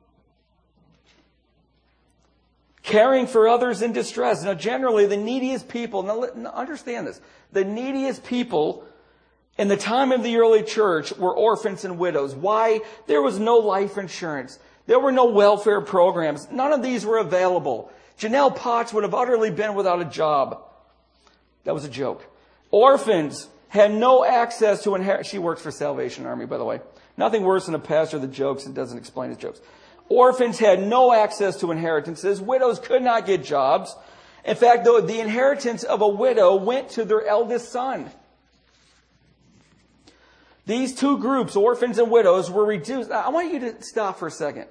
caring 2.82 3.26
for 3.26 3.48
others 3.48 3.82
in 3.82 3.92
distress. 3.92 4.42
Now, 4.42 4.54
generally, 4.54 5.06
the 5.06 5.16
neediest 5.16 5.68
people, 5.68 6.02
now 6.02 6.50
understand 6.50 7.06
this, 7.06 7.20
the 7.52 7.64
neediest 7.64 8.24
people 8.24 8.84
in 9.58 9.68
the 9.68 9.76
time 9.76 10.12
of 10.12 10.22
the 10.22 10.36
early 10.36 10.62
church 10.62 11.12
were 11.16 11.36
orphans 11.36 11.84
and 11.84 11.98
widows. 11.98 12.34
Why? 12.34 12.80
There 13.06 13.22
was 13.22 13.38
no 13.38 13.58
life 13.58 13.98
insurance. 13.98 14.58
There 14.86 14.98
were 14.98 15.12
no 15.12 15.26
welfare 15.26 15.80
programs. 15.80 16.50
None 16.50 16.72
of 16.72 16.82
these 16.82 17.04
were 17.04 17.18
available. 17.18 17.92
Janelle 18.18 18.54
Potts 18.54 18.92
would 18.92 19.04
have 19.04 19.14
utterly 19.14 19.50
been 19.50 19.74
without 19.74 20.00
a 20.00 20.04
job. 20.04 20.62
That 21.64 21.74
was 21.74 21.84
a 21.84 21.88
joke. 21.88 22.26
Orphans 22.70 23.48
had 23.68 23.92
no 23.92 24.24
access 24.24 24.82
to 24.84 24.94
inherit. 24.94 25.26
She 25.26 25.38
works 25.38 25.62
for 25.62 25.70
Salvation 25.70 26.26
Army, 26.26 26.46
by 26.46 26.58
the 26.58 26.64
way. 26.64 26.80
Nothing 27.16 27.42
worse 27.42 27.66
than 27.66 27.74
a 27.74 27.80
pastor 27.80 28.18
that 28.18 28.32
jokes 28.32 28.66
and 28.66 28.74
doesn't 28.74 28.98
explain 28.98 29.30
his 29.30 29.38
jokes. 29.38 29.60
Orphans 30.08 30.58
had 30.58 30.82
no 30.82 31.12
access 31.12 31.60
to 31.60 31.70
inheritances. 31.70 32.40
Widows 32.40 32.80
could 32.80 33.02
not 33.02 33.26
get 33.26 33.44
jobs. 33.44 33.94
In 34.44 34.56
fact, 34.56 34.84
though, 34.84 35.00
the 35.00 35.20
inheritance 35.20 35.84
of 35.84 36.00
a 36.00 36.08
widow 36.08 36.56
went 36.56 36.90
to 36.90 37.04
their 37.04 37.26
eldest 37.26 37.70
son. 37.70 38.10
These 40.66 40.94
two 40.94 41.18
groups, 41.18 41.56
orphans 41.56 41.98
and 41.98 42.10
widows, 42.10 42.50
were 42.50 42.64
reduced. 42.64 43.10
I 43.10 43.28
want 43.30 43.52
you 43.52 43.60
to 43.60 43.82
stop 43.82 44.18
for 44.18 44.28
a 44.28 44.30
second. 44.30 44.66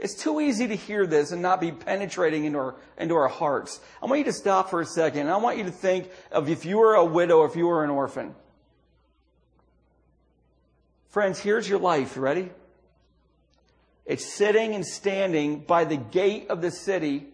It's 0.00 0.14
too 0.14 0.40
easy 0.40 0.66
to 0.66 0.74
hear 0.74 1.06
this 1.06 1.30
and 1.30 1.42
not 1.42 1.60
be 1.60 1.72
penetrating 1.72 2.46
into 2.46 2.58
our, 2.58 2.74
into 2.96 3.14
our 3.14 3.28
hearts. 3.28 3.80
I 4.02 4.06
want 4.06 4.20
you 4.20 4.24
to 4.24 4.32
stop 4.32 4.70
for 4.70 4.80
a 4.80 4.86
second 4.86 5.28
I 5.28 5.36
want 5.36 5.58
you 5.58 5.64
to 5.64 5.70
think 5.70 6.10
of 6.32 6.48
if 6.48 6.64
you 6.64 6.78
were 6.78 6.94
a 6.94 7.04
widow, 7.04 7.44
if 7.44 7.54
you 7.54 7.66
were 7.66 7.84
an 7.84 7.90
orphan. 7.90 8.34
Friends, 11.10 11.38
here's 11.38 11.68
your 11.68 11.78
life. 11.78 12.16
You 12.16 12.22
ready? 12.22 12.50
It's 14.06 14.24
sitting 14.24 14.74
and 14.74 14.86
standing 14.86 15.60
by 15.60 15.84
the 15.84 15.96
gate 15.96 16.48
of 16.48 16.62
the 16.62 16.70
city, 16.70 17.26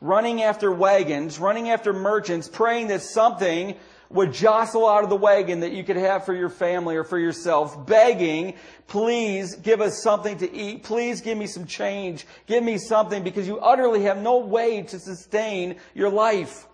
running 0.00 0.42
after 0.42 0.72
wagons, 0.72 1.38
running 1.38 1.70
after 1.70 1.92
merchants, 1.92 2.48
praying 2.48 2.88
that 2.88 3.02
something 3.02 3.76
would 4.10 4.32
jostle 4.32 4.88
out 4.88 5.04
of 5.04 5.10
the 5.10 5.16
wagon 5.16 5.60
that 5.60 5.72
you 5.72 5.84
could 5.84 5.96
have 5.96 6.24
for 6.24 6.34
your 6.34 6.48
family 6.48 6.96
or 6.96 7.04
for 7.04 7.18
yourself, 7.18 7.86
begging, 7.86 8.54
please 8.86 9.54
give 9.56 9.80
us 9.80 10.02
something 10.02 10.38
to 10.38 10.50
eat. 10.52 10.82
Please 10.82 11.20
give 11.20 11.36
me 11.36 11.46
some 11.46 11.66
change. 11.66 12.26
Give 12.46 12.64
me 12.64 12.78
something 12.78 13.22
because 13.22 13.46
you 13.46 13.58
utterly 13.58 14.04
have 14.04 14.18
no 14.18 14.38
way 14.38 14.82
to 14.82 14.98
sustain 14.98 15.76
your 15.94 16.08
life. 16.08 16.66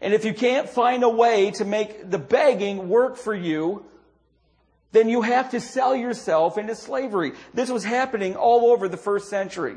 And 0.00 0.12
if 0.12 0.24
you 0.24 0.34
can't 0.34 0.68
find 0.68 1.02
a 1.02 1.08
way 1.08 1.52
to 1.52 1.64
make 1.64 2.10
the 2.10 2.18
begging 2.18 2.88
work 2.88 3.16
for 3.16 3.34
you, 3.34 3.84
then 4.92 5.08
you 5.08 5.22
have 5.22 5.50
to 5.50 5.60
sell 5.60 5.94
yourself 5.94 6.56
into 6.56 6.74
slavery. 6.74 7.32
This 7.54 7.70
was 7.70 7.84
happening 7.84 8.36
all 8.36 8.70
over 8.72 8.88
the 8.88 8.96
first 8.96 9.28
century. 9.28 9.76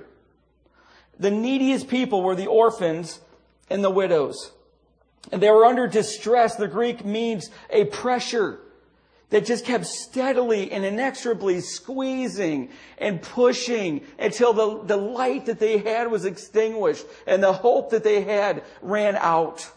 The 1.19 1.31
neediest 1.31 1.87
people 1.87 2.23
were 2.23 2.35
the 2.35 2.47
orphans 2.47 3.19
and 3.69 3.83
the 3.83 3.89
widows. 3.89 4.51
And 5.31 5.41
they 5.41 5.51
were 5.51 5.65
under 5.65 5.87
distress. 5.87 6.55
The 6.55 6.67
Greek 6.67 7.05
means 7.05 7.49
a 7.69 7.85
pressure 7.85 8.59
that 9.31 9.45
just 9.45 9.65
kept 9.65 9.85
steadily 9.85 10.71
and 10.71 10.83
inexorably 10.83 11.61
squeezing 11.61 12.69
and 12.97 13.21
pushing 13.21 14.01
until 14.19 14.53
the, 14.53 14.83
the 14.83 14.97
light 14.97 15.45
that 15.45 15.59
they 15.59 15.77
had 15.77 16.11
was 16.11 16.25
extinguished 16.25 17.05
and 17.25 17.41
the 17.41 17.53
hope 17.53 17.91
that 17.91 18.03
they 18.03 18.21
had 18.21 18.63
ran 18.81 19.15
out. 19.15 19.71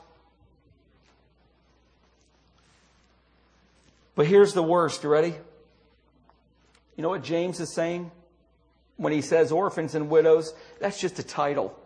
But 4.17 4.27
here's 4.27 4.55
the 4.55 4.63
worst. 4.63 5.03
You 5.05 5.09
ready? 5.09 5.35
You 6.97 7.03
know 7.03 7.09
what 7.09 7.23
James 7.23 7.61
is 7.61 7.73
saying? 7.73 8.11
When 8.97 9.13
he 9.13 9.23
says 9.23 9.51
orphans 9.51 9.95
and 9.95 10.09
widows, 10.09 10.53
that's 10.81 11.01
just 11.01 11.19
a 11.19 11.25
title. 11.25 11.79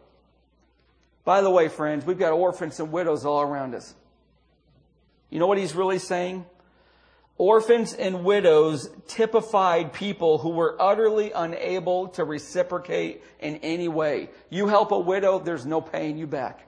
By 1.28 1.42
the 1.42 1.50
way, 1.50 1.68
friends, 1.68 2.06
we've 2.06 2.18
got 2.18 2.32
orphans 2.32 2.80
and 2.80 2.90
widows 2.90 3.26
all 3.26 3.42
around 3.42 3.74
us. 3.74 3.94
You 5.28 5.38
know 5.38 5.46
what 5.46 5.58
he's 5.58 5.74
really 5.74 5.98
saying? 5.98 6.46
Orphans 7.36 7.92
and 7.92 8.24
widows 8.24 8.88
typified 9.08 9.92
people 9.92 10.38
who 10.38 10.48
were 10.48 10.74
utterly 10.80 11.30
unable 11.32 12.08
to 12.08 12.24
reciprocate 12.24 13.22
in 13.40 13.56
any 13.56 13.88
way. 13.88 14.30
You 14.48 14.68
help 14.68 14.90
a 14.90 14.98
widow, 14.98 15.38
there's 15.38 15.66
no 15.66 15.82
paying 15.82 16.16
you 16.16 16.26
back. 16.26 16.66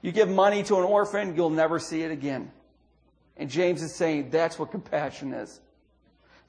You 0.00 0.10
give 0.10 0.30
money 0.30 0.62
to 0.62 0.76
an 0.76 0.84
orphan, 0.84 1.36
you'll 1.36 1.50
never 1.50 1.78
see 1.78 2.00
it 2.00 2.10
again. 2.10 2.50
And 3.36 3.50
James 3.50 3.82
is 3.82 3.94
saying 3.94 4.30
that's 4.30 4.58
what 4.58 4.70
compassion 4.70 5.34
is. 5.34 5.60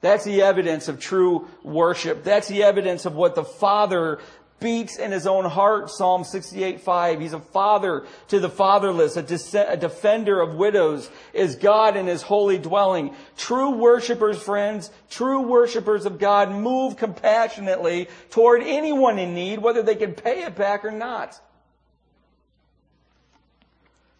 That's 0.00 0.24
the 0.24 0.40
evidence 0.40 0.88
of 0.88 0.98
true 0.98 1.46
worship. 1.62 2.24
That's 2.24 2.48
the 2.48 2.62
evidence 2.62 3.04
of 3.04 3.14
what 3.14 3.34
the 3.34 3.44
Father 3.44 4.20
beats 4.60 4.96
in 4.96 5.12
his 5.12 5.26
own 5.26 5.44
heart. 5.44 5.90
Psalm 5.90 6.24
68, 6.24 6.80
5. 6.80 7.20
He's 7.20 7.32
a 7.32 7.40
father 7.40 8.06
to 8.28 8.40
the 8.40 8.48
fatherless, 8.48 9.16
a, 9.16 9.66
a 9.68 9.76
defender 9.76 10.40
of 10.40 10.54
widows, 10.54 11.10
is 11.32 11.56
God 11.56 11.96
in 11.96 12.06
his 12.06 12.22
holy 12.22 12.58
dwelling. 12.58 13.14
True 13.36 13.70
worshipers, 13.70 14.42
friends, 14.42 14.90
true 15.10 15.40
worshipers 15.42 16.06
of 16.06 16.18
God 16.18 16.50
move 16.50 16.96
compassionately 16.96 18.08
toward 18.30 18.62
anyone 18.62 19.18
in 19.18 19.34
need, 19.34 19.60
whether 19.60 19.82
they 19.82 19.94
can 19.94 20.14
pay 20.14 20.42
it 20.42 20.56
back 20.56 20.84
or 20.84 20.90
not. 20.90 21.40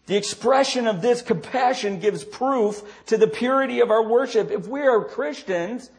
The 0.09 0.17
expression 0.17 0.87
of 0.87 1.03
this 1.03 1.21
compassion 1.21 1.99
gives 1.99 2.23
proof 2.23 2.81
to 3.05 3.17
the 3.17 3.27
purity 3.27 3.79
of 3.79 3.91
our 3.91 4.03
worship. 4.03 4.49
If 4.49 4.67
we 4.67 4.81
are 4.81 5.05
Christians, 5.05 5.91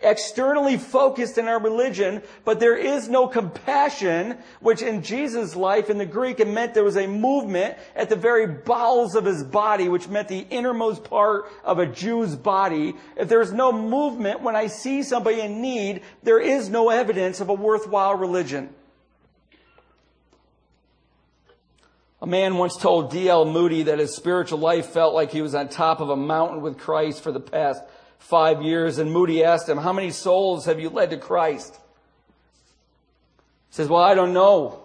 externally 0.00 0.76
focused 0.76 1.38
in 1.38 1.48
our 1.48 1.60
religion, 1.60 2.22
but 2.44 2.60
there 2.60 2.76
is 2.76 3.08
no 3.08 3.26
compassion, 3.26 4.38
which 4.60 4.80
in 4.80 5.02
Jesus' 5.02 5.56
life 5.56 5.90
in 5.90 5.98
the 5.98 6.06
Greek, 6.06 6.38
it 6.40 6.48
meant 6.48 6.74
there 6.74 6.84
was 6.84 6.96
a 6.96 7.06
movement 7.06 7.76
at 7.96 8.08
the 8.08 8.16
very 8.16 8.46
bowels 8.46 9.14
of 9.14 9.24
his 9.24 9.42
body, 9.42 9.88
which 9.88 10.08
meant 10.08 10.28
the 10.28 10.46
innermost 10.50 11.04
part 11.04 11.46
of 11.64 11.78
a 11.78 11.86
Jew's 11.86 12.36
body. 12.36 12.94
If 13.16 13.28
there's 13.28 13.52
no 13.52 13.72
movement, 13.72 14.42
when 14.42 14.54
I 14.54 14.68
see 14.68 15.02
somebody 15.02 15.40
in 15.40 15.60
need, 15.60 16.02
there 16.22 16.40
is 16.40 16.68
no 16.68 16.90
evidence 16.90 17.40
of 17.40 17.48
a 17.48 17.54
worthwhile 17.54 18.14
religion. 18.14 18.74
A 22.20 22.26
man 22.26 22.56
once 22.56 22.76
told 22.76 23.12
D.L. 23.12 23.44
Moody 23.44 23.84
that 23.84 24.00
his 24.00 24.14
spiritual 24.14 24.58
life 24.58 24.86
felt 24.86 25.14
like 25.14 25.30
he 25.30 25.40
was 25.40 25.54
on 25.54 25.68
top 25.68 26.00
of 26.00 26.10
a 26.10 26.16
mountain 26.16 26.62
with 26.62 26.76
Christ 26.76 27.22
for 27.22 27.30
the 27.30 27.38
past 27.38 27.82
five 28.18 28.62
years. 28.62 28.98
And 28.98 29.12
Moody 29.12 29.44
asked 29.44 29.68
him, 29.68 29.78
How 29.78 29.92
many 29.92 30.10
souls 30.10 30.66
have 30.66 30.80
you 30.80 30.90
led 30.90 31.10
to 31.10 31.16
Christ? 31.16 31.74
He 33.70 33.74
says, 33.74 33.88
Well, 33.88 34.02
I 34.02 34.14
don't 34.14 34.32
know. 34.32 34.82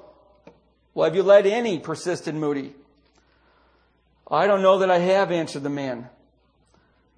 Well, 0.93 1.05
have 1.05 1.15
you 1.15 1.23
led 1.23 1.45
any? 1.45 1.79
persisted 1.79 2.35
Moody. 2.35 2.73
I 4.29 4.47
don't 4.47 4.61
know 4.61 4.79
that 4.79 4.89
I 4.89 4.99
have, 4.99 5.31
answered 5.31 5.63
the 5.63 5.69
man. 5.69 6.09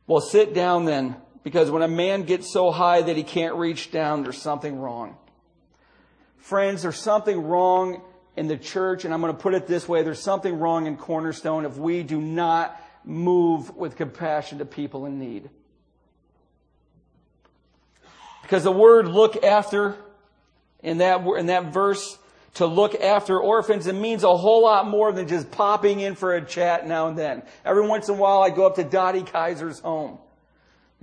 Well, 0.08 0.22
sit 0.22 0.54
down 0.54 0.86
then, 0.86 1.16
because 1.44 1.72
when 1.72 1.82
a 1.82 1.88
man 1.88 2.24
gets 2.24 2.52
so 2.52 2.72
high 2.72 3.02
that 3.02 3.16
he 3.16 3.24
can't 3.24 3.56
reach 3.56 3.92
down, 3.92 4.24
there's 4.24 4.42
something 4.42 4.80
wrong. 4.80 5.18
Friends, 6.38 6.84
there's 6.84 7.00
something 7.00 7.44
wrong 7.44 8.02
in 8.36 8.48
the 8.48 8.58
church, 8.58 9.06
and 9.06 9.14
I'm 9.14 9.22
going 9.22 9.34
to 9.34 9.40
put 9.40 9.54
it 9.54 9.68
this 9.68 9.88
way 9.88 10.04
there's 10.04 10.22
something 10.22 10.60
wrong 10.60 10.88
in 10.88 10.98
Cornerstone 10.98 11.66
if 11.66 11.78
we 11.78 12.04
do 12.04 12.22
not 12.22 12.80
move 13.04 13.76
with 13.76 13.96
compassion 13.96 14.60
to 14.60 14.66
people 14.66 15.06
in 15.06 15.20
need. 15.20 15.50
Because 18.46 18.64
the 18.64 18.72
word 18.72 19.08
look 19.08 19.44
after 19.44 19.96
in 20.84 21.00
that, 21.00 21.26
in 21.26 21.48
that 21.48 21.74
verse, 21.74 22.16
to 22.56 22.68
look 22.68 22.94
after 22.94 23.40
orphans, 23.40 23.88
it 23.88 23.96
means 23.96 24.24
a 24.24 24.38
whole 24.38 24.62
lot 24.62 24.88
more 24.88 25.12
than 25.12 25.28
just 25.28 25.50
popping 25.50 26.00
in 26.00 26.14
for 26.14 26.36
a 26.36 26.46
chat 26.46 26.88
now 26.88 27.08
and 27.08 27.18
then. 27.18 27.42
Every 27.66 27.88
once 27.88 28.08
in 28.08 28.14
a 28.14 28.18
while 28.20 28.44
I 28.44 28.52
go 28.52 28.68
up 28.68 28.76
to 28.76 28.84
Dottie 28.84 29.24
Kaiser's 29.24 29.80
home. 29.80 30.20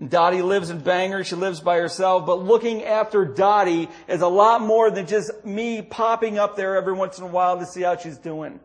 Dottie 0.09 0.40
lives 0.40 0.70
in 0.70 0.78
Bangor. 0.78 1.24
She 1.24 1.35
lives 1.35 1.59
by 1.59 1.78
herself. 1.78 2.26
But 2.26 2.44
looking 2.44 2.85
after 2.85 3.24
Dottie 3.24 3.88
is 4.07 4.20
a 4.20 4.28
lot 4.28 4.61
more 4.61 4.92
than 4.92 5.09
just 5.09 5.44
me 5.44 5.83
popping 5.83 6.38
up 6.38 6.55
there 6.55 6.76
every 6.76 6.92
once 6.92 7.18
in 7.18 7.24
a 7.24 7.28
while 7.28 7.59
to 7.59 7.66
see 7.66 7.83
how 7.83 7.96
she's 7.96 8.18
doing. 8.18 8.61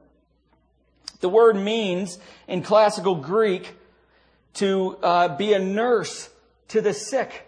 The 1.20 1.30
word 1.30 1.56
means, 1.56 2.20
in 2.48 2.62
classical 2.62 3.16
Greek, 3.16 3.74
to 4.56 4.98
uh, 5.02 5.36
be 5.36 5.54
a 5.54 5.60
nurse 5.60 6.30
to 6.68 6.80
the 6.80 6.94
sick. 6.94 7.47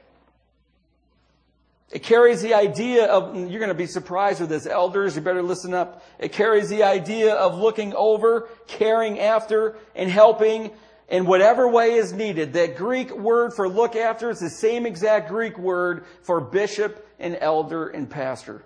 It 1.92 2.04
carries 2.04 2.42
the 2.42 2.54
idea 2.54 3.06
of, 3.06 3.36
you're 3.36 3.60
going 3.60 3.70
to 3.70 3.74
be 3.74 3.88
surprised 3.88 4.40
with 4.40 4.50
this, 4.50 4.68
elders, 4.68 5.16
you 5.16 5.24
better 5.24 5.42
listen 5.42 5.74
up. 5.74 6.04
It 6.20 6.32
carries 6.32 6.70
the 6.70 6.84
idea 6.84 7.34
of 7.34 7.58
looking 7.58 7.96
over, 7.96 8.48
caring 8.68 9.20
after, 9.20 9.76
and 9.96 10.10
helping 10.10 10.70
in 11.08 11.26
whatever 11.26 11.68
way 11.68 11.94
is 11.96 12.14
needed. 12.14 12.54
That 12.54 12.78
Greek 12.78 13.12
word 13.18 13.54
for 13.56 13.68
look 13.68 13.96
after 13.96 14.30
is 14.30 14.40
the 14.40 14.52
same 14.52 14.86
exact 14.86 15.30
Greek 15.30 15.58
word 15.58 16.06
for 16.22 16.40
bishop 16.40 17.08
and 17.18 17.36
elder 17.42 17.88
and 17.88 18.08
pastor. 18.08 18.64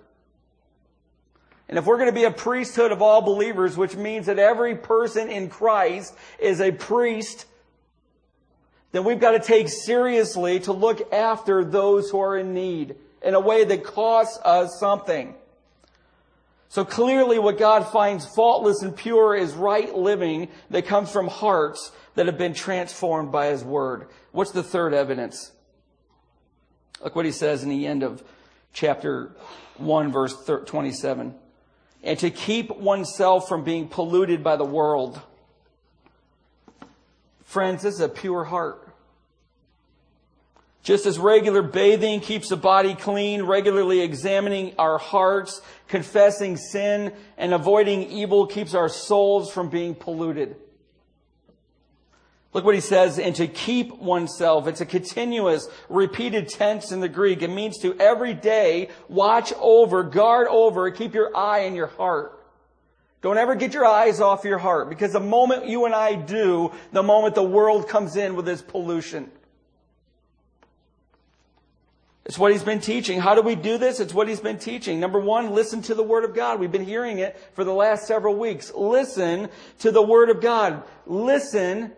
And 1.66 1.78
if 1.78 1.86
we're 1.86 1.96
going 1.96 2.10
to 2.10 2.14
be 2.14 2.24
a 2.24 2.30
priesthood 2.30 2.92
of 2.92 3.00
all 3.00 3.22
believers, 3.22 3.74
which 3.74 3.96
means 3.96 4.26
that 4.26 4.38
every 4.38 4.76
person 4.76 5.30
in 5.30 5.48
Christ 5.48 6.14
is 6.38 6.60
a 6.60 6.72
priest, 6.72 7.46
then 8.92 9.04
we've 9.04 9.18
got 9.18 9.30
to 9.30 9.40
take 9.40 9.70
seriously 9.70 10.60
to 10.60 10.74
look 10.74 11.10
after 11.10 11.64
those 11.64 12.10
who 12.10 12.20
are 12.20 12.36
in 12.36 12.52
need 12.52 12.96
in 13.24 13.34
a 13.34 13.40
way 13.40 13.64
that 13.64 13.82
costs 13.82 14.38
us 14.44 14.78
something. 14.78 15.34
So 16.68 16.84
clearly 16.84 17.38
what 17.38 17.58
God 17.58 17.88
finds 17.88 18.26
faultless 18.26 18.82
and 18.82 18.94
pure 18.94 19.34
is 19.34 19.54
right 19.54 19.96
living 19.96 20.48
that 20.70 20.86
comes 20.86 21.10
from 21.10 21.28
hearts 21.28 21.90
that 22.16 22.26
have 22.26 22.36
been 22.36 22.54
transformed 22.54 23.32
by 23.32 23.46
His 23.46 23.64
Word. 23.64 24.08
What's 24.32 24.50
the 24.50 24.62
third 24.62 24.92
evidence? 24.92 25.52
Look 27.02 27.16
what 27.16 27.24
he 27.24 27.32
says 27.32 27.62
in 27.62 27.68
the 27.68 27.86
end 27.86 28.02
of 28.02 28.22
chapter 28.72 29.32
1 29.76 30.12
verse 30.12 30.36
27. 30.66 31.34
And 32.02 32.18
to 32.18 32.30
keep 32.30 32.70
oneself 32.76 33.48
from 33.48 33.64
being 33.64 33.88
polluted 33.88 34.42
by 34.42 34.56
the 34.56 34.64
world. 34.64 35.20
Friends, 37.44 37.82
this 37.82 37.94
is 37.94 38.00
a 38.00 38.08
pure 38.08 38.44
heart. 38.44 38.83
Just 40.84 41.06
as 41.06 41.18
regular 41.18 41.62
bathing 41.62 42.20
keeps 42.20 42.50
the 42.50 42.58
body 42.58 42.94
clean, 42.94 43.42
regularly 43.42 44.02
examining 44.02 44.74
our 44.78 44.98
hearts, 44.98 45.62
confessing 45.88 46.58
sin, 46.58 47.14
and 47.38 47.54
avoiding 47.54 48.10
evil 48.10 48.46
keeps 48.46 48.74
our 48.74 48.90
souls 48.90 49.50
from 49.50 49.70
being 49.70 49.94
polluted. 49.94 50.56
Look 52.52 52.66
what 52.66 52.74
he 52.74 52.82
says, 52.82 53.18
and 53.18 53.34
to 53.36 53.46
keep 53.46 53.96
oneself. 53.96 54.68
It's 54.68 54.82
a 54.82 54.86
continuous, 54.86 55.68
repeated 55.88 56.50
tense 56.50 56.92
in 56.92 57.00
the 57.00 57.08
Greek. 57.08 57.40
It 57.40 57.48
means 57.48 57.78
to 57.78 57.98
every 57.98 58.34
day 58.34 58.90
watch 59.08 59.54
over, 59.58 60.02
guard 60.02 60.48
over, 60.48 60.90
keep 60.90 61.14
your 61.14 61.34
eye 61.34 61.60
in 61.60 61.74
your 61.74 61.86
heart. 61.86 62.38
Don't 63.22 63.38
ever 63.38 63.54
get 63.54 63.72
your 63.72 63.86
eyes 63.86 64.20
off 64.20 64.44
your 64.44 64.58
heart, 64.58 64.90
because 64.90 65.14
the 65.14 65.18
moment 65.18 65.66
you 65.66 65.86
and 65.86 65.94
I 65.94 66.14
do, 66.14 66.72
the 66.92 67.02
moment 67.02 67.34
the 67.34 67.42
world 67.42 67.88
comes 67.88 68.16
in 68.16 68.36
with 68.36 68.46
its 68.46 68.60
pollution, 68.60 69.30
it's 72.24 72.38
what 72.38 72.52
he's 72.52 72.62
been 72.62 72.80
teaching. 72.80 73.20
How 73.20 73.34
do 73.34 73.42
we 73.42 73.54
do 73.54 73.76
this? 73.76 74.00
It's 74.00 74.14
what 74.14 74.28
he's 74.28 74.40
been 74.40 74.58
teaching. 74.58 74.98
Number 74.98 75.18
one, 75.18 75.50
listen 75.50 75.82
to 75.82 75.94
the 75.94 76.02
Word 76.02 76.24
of 76.24 76.34
God. 76.34 76.58
We've 76.58 76.72
been 76.72 76.84
hearing 76.84 77.18
it 77.18 77.38
for 77.52 77.64
the 77.64 77.72
last 77.72 78.06
several 78.06 78.34
weeks. 78.34 78.72
Listen 78.74 79.50
to 79.80 79.90
the 79.90 80.02
Word 80.02 80.30
of 80.30 80.40
God. 80.40 80.82
Listen 81.06 81.92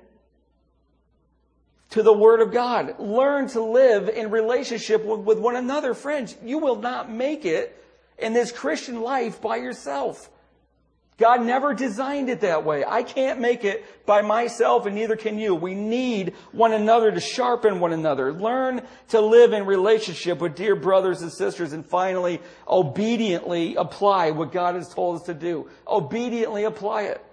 to 1.91 2.03
the 2.03 2.13
Word 2.13 2.41
of 2.41 2.53
God. 2.53 2.99
Learn 2.99 3.47
to 3.51 3.63
live 3.63 4.09
in 4.09 4.31
relationship 4.33 5.05
with 5.05 5.39
one 5.39 5.55
another. 5.55 5.95
Friends, 5.95 6.37
you 6.43 6.59
will 6.59 6.77
not 6.77 7.09
make 7.11 7.45
it 7.45 7.81
in 8.19 8.33
this 8.33 8.51
Christian 8.51 9.03
life 9.03 9.41
by 9.41 9.57
yourself. 9.57 10.29
God 11.19 11.43
never 11.43 11.73
designed 11.73 12.29
it 12.29 12.43
that 12.43 12.65
way. 12.65 12.85
I 12.87 13.03
can't 13.03 13.41
make 13.41 13.65
it 13.65 13.85
by 14.05 14.21
myself 14.21 14.85
and 14.85 14.95
neither 14.95 15.17
can 15.17 15.39
you. 15.39 15.55
We 15.55 15.75
need 15.75 16.35
one 16.53 16.75
another 16.75 17.11
to 17.11 17.21
sharpen 17.21 17.81
one 17.81 17.93
another. 17.93 18.35
Learn 18.35 18.83
to 19.09 19.21
live 19.23 19.55
in 19.55 19.65
relationship 19.65 20.41
with 20.41 20.55
dear 20.55 20.77
brothers 20.77 21.23
and 21.23 21.33
sisters 21.33 21.73
and 21.73 21.87
finally 21.87 22.41
obediently 22.69 23.77
apply 23.77 24.33
what 24.33 24.53
God 24.53 24.75
has 24.75 24.93
told 24.93 25.17
us 25.17 25.23
to 25.27 25.35
do. 25.35 25.71
Obediently 25.89 26.65
apply 26.65 27.05
it. 27.05 27.25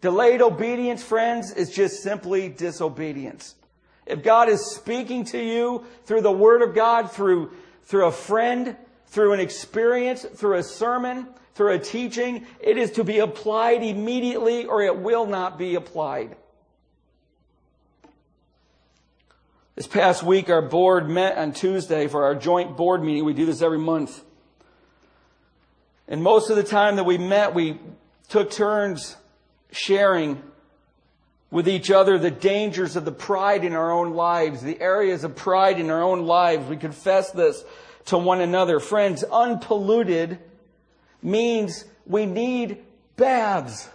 Delayed 0.00 0.40
obedience, 0.40 1.02
friends, 1.02 1.52
is 1.52 1.70
just 1.70 2.04
simply 2.04 2.48
disobedience. 2.48 3.56
If 4.06 4.22
God 4.22 4.48
is 4.48 4.64
speaking 4.74 5.24
to 5.26 5.38
you 5.38 5.84
through 6.04 6.22
the 6.22 6.32
Word 6.32 6.62
of 6.62 6.74
God, 6.74 7.10
through, 7.10 7.50
through 7.84 8.06
a 8.06 8.12
friend, 8.12 8.76
through 9.06 9.32
an 9.32 9.40
experience, 9.40 10.24
through 10.24 10.56
a 10.56 10.62
sermon, 10.62 11.26
through 11.54 11.72
a 11.72 11.78
teaching, 11.78 12.46
it 12.60 12.78
is 12.78 12.92
to 12.92 13.04
be 13.04 13.18
applied 13.18 13.82
immediately 13.82 14.66
or 14.66 14.82
it 14.82 14.96
will 14.96 15.26
not 15.26 15.58
be 15.58 15.74
applied. 15.74 16.36
This 19.74 19.86
past 19.86 20.22
week, 20.22 20.50
our 20.50 20.62
board 20.62 21.08
met 21.08 21.38
on 21.38 21.52
Tuesday 21.52 22.06
for 22.06 22.24
our 22.24 22.34
joint 22.34 22.76
board 22.76 23.02
meeting. 23.02 23.24
We 23.24 23.32
do 23.32 23.46
this 23.46 23.62
every 23.62 23.78
month. 23.78 24.22
And 26.06 26.22
most 26.22 26.50
of 26.50 26.56
the 26.56 26.64
time 26.64 26.96
that 26.96 27.04
we 27.04 27.18
met, 27.18 27.54
we 27.54 27.78
took 28.28 28.50
turns 28.50 29.16
sharing 29.72 30.42
with 31.50 31.68
each 31.68 31.90
other 31.90 32.18
the 32.18 32.30
dangers 32.30 32.96
of 32.96 33.04
the 33.04 33.12
pride 33.12 33.64
in 33.64 33.74
our 33.74 33.90
own 33.90 34.14
lives, 34.14 34.60
the 34.60 34.80
areas 34.80 35.24
of 35.24 35.34
pride 35.34 35.80
in 35.80 35.88
our 35.88 36.02
own 36.02 36.26
lives. 36.26 36.68
We 36.68 36.76
confess 36.76 37.30
this 37.30 37.64
to 38.06 38.18
one 38.18 38.40
another. 38.40 38.80
Friends, 38.80 39.24
unpolluted 39.24 40.38
means 41.22 41.84
we 42.06 42.26
need 42.26 42.78
baths. 43.16 43.88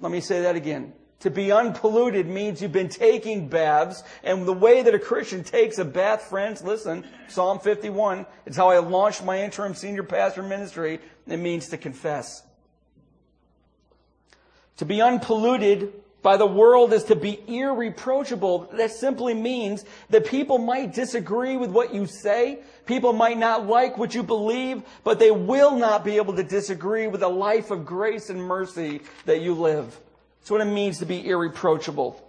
Let 0.00 0.12
me 0.12 0.20
say 0.20 0.42
that 0.42 0.56
again. 0.56 0.92
To 1.20 1.30
be 1.30 1.50
unpolluted 1.50 2.28
means 2.28 2.60
you've 2.60 2.72
been 2.72 2.90
taking 2.90 3.48
baths, 3.48 4.02
and 4.22 4.46
the 4.46 4.52
way 4.52 4.82
that 4.82 4.94
a 4.94 4.98
Christian 4.98 5.42
takes 5.42 5.78
a 5.78 5.84
bath, 5.84 6.22
friends, 6.22 6.62
listen, 6.62 7.06
Psalm 7.28 7.60
51, 7.60 8.26
it's 8.44 8.58
how 8.58 8.68
I 8.68 8.78
launched 8.78 9.24
my 9.24 9.42
interim 9.42 9.74
senior 9.74 10.02
pastor 10.02 10.42
ministry. 10.42 11.00
It 11.26 11.38
means 11.38 11.68
to 11.70 11.78
confess. 11.78 12.42
To 14.76 14.84
be 14.84 15.00
unpolluted 15.00 15.94
by 16.20 16.36
the 16.36 16.46
world 16.46 16.92
is 16.92 17.04
to 17.04 17.16
be 17.16 17.40
irreproachable. 17.46 18.70
That 18.72 18.90
simply 18.90 19.32
means 19.32 19.84
that 20.10 20.26
people 20.26 20.58
might 20.58 20.92
disagree 20.92 21.56
with 21.56 21.70
what 21.70 21.94
you 21.94 22.06
say. 22.06 22.58
People 22.86 23.12
might 23.12 23.38
not 23.38 23.66
like 23.66 23.96
what 23.96 24.14
you 24.14 24.22
believe, 24.22 24.82
but 25.04 25.18
they 25.18 25.30
will 25.30 25.76
not 25.76 26.04
be 26.04 26.16
able 26.16 26.34
to 26.36 26.42
disagree 26.42 27.06
with 27.06 27.20
the 27.20 27.28
life 27.28 27.70
of 27.70 27.86
grace 27.86 28.30
and 28.30 28.42
mercy 28.42 29.00
that 29.24 29.40
you 29.40 29.54
live. 29.54 29.98
That's 30.40 30.50
what 30.50 30.60
it 30.60 30.66
means 30.66 30.98
to 30.98 31.06
be 31.06 31.26
irreproachable. 31.26 32.23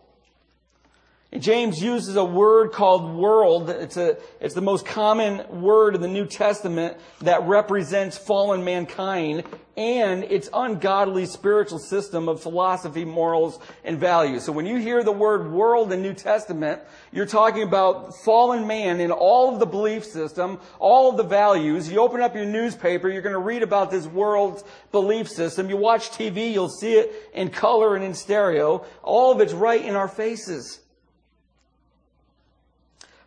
James 1.39 1.81
uses 1.81 2.15
a 2.15 2.23
word 2.23 2.71
called 2.71 3.15
world. 3.15 3.69
It's, 3.69 3.97
a, 3.97 4.17
it's 4.39 4.53
the 4.53 4.61
most 4.61 4.85
common 4.85 5.61
word 5.61 5.95
in 5.95 6.01
the 6.01 6.07
New 6.07 6.25
Testament 6.25 6.97
that 7.21 7.43
represents 7.43 8.17
fallen 8.17 8.63
mankind 8.63 9.43
and 9.77 10.23
its 10.23 10.49
ungodly 10.53 11.25
spiritual 11.25 11.79
system 11.79 12.29
of 12.29 12.41
philosophy, 12.41 13.03
morals, 13.03 13.59
and 13.83 13.99
values. 13.99 14.43
So 14.45 14.53
when 14.53 14.65
you 14.65 14.77
hear 14.77 15.03
the 15.03 15.11
word 15.11 15.51
world 15.51 15.91
in 15.91 16.01
New 16.01 16.13
Testament, 16.13 16.81
you're 17.11 17.25
talking 17.25 17.63
about 17.63 18.15
fallen 18.23 18.67
man 18.67 19.01
in 19.01 19.11
all 19.11 19.53
of 19.53 19.59
the 19.59 19.65
belief 19.65 20.05
system, 20.05 20.59
all 20.79 21.09
of 21.09 21.17
the 21.17 21.23
values. 21.23 21.91
You 21.91 21.99
open 21.99 22.21
up 22.21 22.35
your 22.35 22.45
newspaper, 22.45 23.09
you're 23.09 23.21
going 23.21 23.33
to 23.33 23.39
read 23.39 23.63
about 23.63 23.91
this 23.91 24.07
world's 24.07 24.63
belief 24.91 25.27
system. 25.29 25.69
You 25.69 25.77
watch 25.77 26.09
TV, 26.11 26.53
you'll 26.53 26.69
see 26.69 26.93
it 26.93 27.29
in 27.33 27.49
color 27.49 27.95
and 27.95 28.05
in 28.05 28.13
stereo. 28.13 28.85
All 29.03 29.33
of 29.33 29.41
it's 29.41 29.53
right 29.53 29.83
in 29.83 29.95
our 29.95 30.07
faces. 30.07 30.79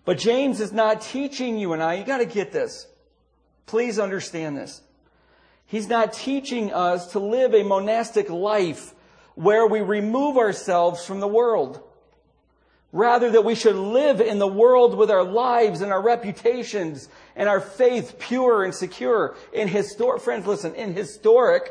But 0.08 0.16
James 0.16 0.62
is 0.62 0.72
not 0.72 1.02
teaching 1.02 1.58
you 1.58 1.74
and 1.74 1.82
I, 1.82 1.96
you 1.96 2.04
gotta 2.06 2.24
get 2.24 2.50
this. 2.50 2.86
Please 3.66 3.98
understand 3.98 4.56
this. 4.56 4.80
He's 5.66 5.86
not 5.86 6.14
teaching 6.14 6.72
us 6.72 7.12
to 7.12 7.18
live 7.18 7.54
a 7.54 7.62
monastic 7.62 8.30
life 8.30 8.94
where 9.34 9.66
we 9.66 9.82
remove 9.82 10.38
ourselves 10.38 11.04
from 11.04 11.20
the 11.20 11.28
world. 11.28 11.82
Rather 12.90 13.30
that 13.32 13.44
we 13.44 13.54
should 13.54 13.76
live 13.76 14.22
in 14.22 14.38
the 14.38 14.48
world 14.48 14.96
with 14.96 15.10
our 15.10 15.24
lives 15.24 15.82
and 15.82 15.92
our 15.92 16.00
reputations 16.00 17.10
and 17.36 17.46
our 17.46 17.60
faith 17.60 18.18
pure 18.18 18.64
and 18.64 18.74
secure. 18.74 19.36
In 19.52 19.68
historic, 19.68 20.22
friends, 20.22 20.46
listen, 20.46 20.74
in 20.74 20.94
historic, 20.94 21.70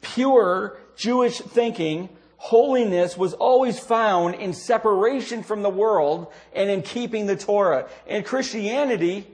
pure 0.00 0.78
Jewish 0.96 1.36
thinking, 1.36 2.08
holiness 2.42 3.16
was 3.16 3.34
always 3.34 3.78
found 3.78 4.34
in 4.34 4.52
separation 4.52 5.44
from 5.44 5.62
the 5.62 5.70
world 5.70 6.26
and 6.52 6.68
in 6.68 6.82
keeping 6.82 7.26
the 7.26 7.36
Torah. 7.36 7.88
In 8.04 8.24
Christianity, 8.24 9.28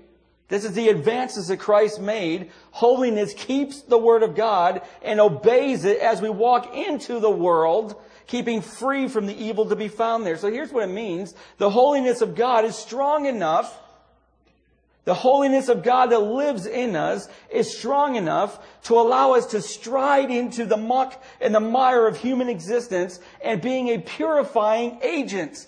this 0.48 0.62
is 0.62 0.74
the 0.74 0.90
advances 0.90 1.48
that 1.48 1.56
Christ 1.56 2.02
made. 2.02 2.50
Holiness 2.70 3.32
keeps 3.32 3.80
the 3.80 3.96
Word 3.96 4.22
of 4.22 4.36
God 4.36 4.82
and 5.02 5.20
obeys 5.20 5.86
it 5.86 6.00
as 6.00 6.20
we 6.20 6.28
walk 6.28 6.76
into 6.76 7.18
the 7.18 7.30
world 7.30 7.98
keeping 8.26 8.60
free 8.60 9.08
from 9.08 9.24
the 9.24 9.42
evil 9.42 9.64
to 9.70 9.74
be 9.74 9.88
found 9.88 10.26
there. 10.26 10.36
So 10.36 10.50
here's 10.50 10.70
what 10.70 10.84
it 10.84 10.92
means. 10.92 11.34
The 11.56 11.70
holiness 11.70 12.20
of 12.20 12.34
God 12.34 12.66
is 12.66 12.76
strong 12.76 13.24
enough. 13.24 13.74
The 15.08 15.14
holiness 15.14 15.70
of 15.70 15.82
God 15.82 16.10
that 16.10 16.18
lives 16.18 16.66
in 16.66 16.94
us 16.94 17.30
is 17.50 17.74
strong 17.74 18.16
enough 18.16 18.58
to 18.82 18.94
allow 19.00 19.32
us 19.32 19.46
to 19.52 19.62
stride 19.62 20.30
into 20.30 20.66
the 20.66 20.76
muck 20.76 21.24
and 21.40 21.54
the 21.54 21.60
mire 21.60 22.06
of 22.06 22.18
human 22.18 22.50
existence 22.50 23.18
and 23.42 23.62
being 23.62 23.88
a 23.88 24.00
purifying 24.00 24.98
agent 25.00 25.64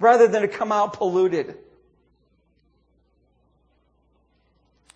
rather 0.00 0.28
than 0.28 0.40
to 0.40 0.48
come 0.48 0.72
out 0.72 0.94
polluted. 0.94 1.58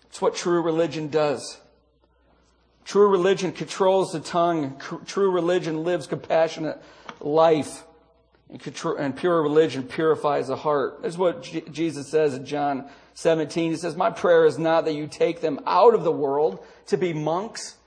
It's 0.07 0.19
what 0.19 0.33
true 0.35 0.59
religion 0.59 1.09
does. 1.09 1.59
True 2.85 3.07
religion 3.07 3.51
controls 3.51 4.13
the 4.13 4.19
tongue. 4.19 4.81
True 5.05 5.29
religion 5.29 5.83
lives 5.83 6.07
compassionate 6.07 6.81
life. 7.19 7.83
And 8.53 9.15
pure 9.15 9.41
religion 9.41 9.83
purifies 9.83 10.47
the 10.47 10.55
heart. 10.55 10.99
That's 11.01 11.17
what 11.17 11.41
Jesus 11.71 12.07
says 12.07 12.35
in 12.35 12.45
John 12.45 12.87
17. 13.15 13.71
He 13.71 13.77
says, 13.77 13.95
My 13.95 14.11
prayer 14.11 14.45
is 14.45 14.59
not 14.59 14.85
that 14.85 14.93
you 14.93 15.07
take 15.07 15.41
them 15.41 15.59
out 15.65 15.95
of 15.95 16.03
the 16.03 16.11
world 16.11 16.63
to 16.87 16.97
be 16.97 17.13
monks, 17.13 17.77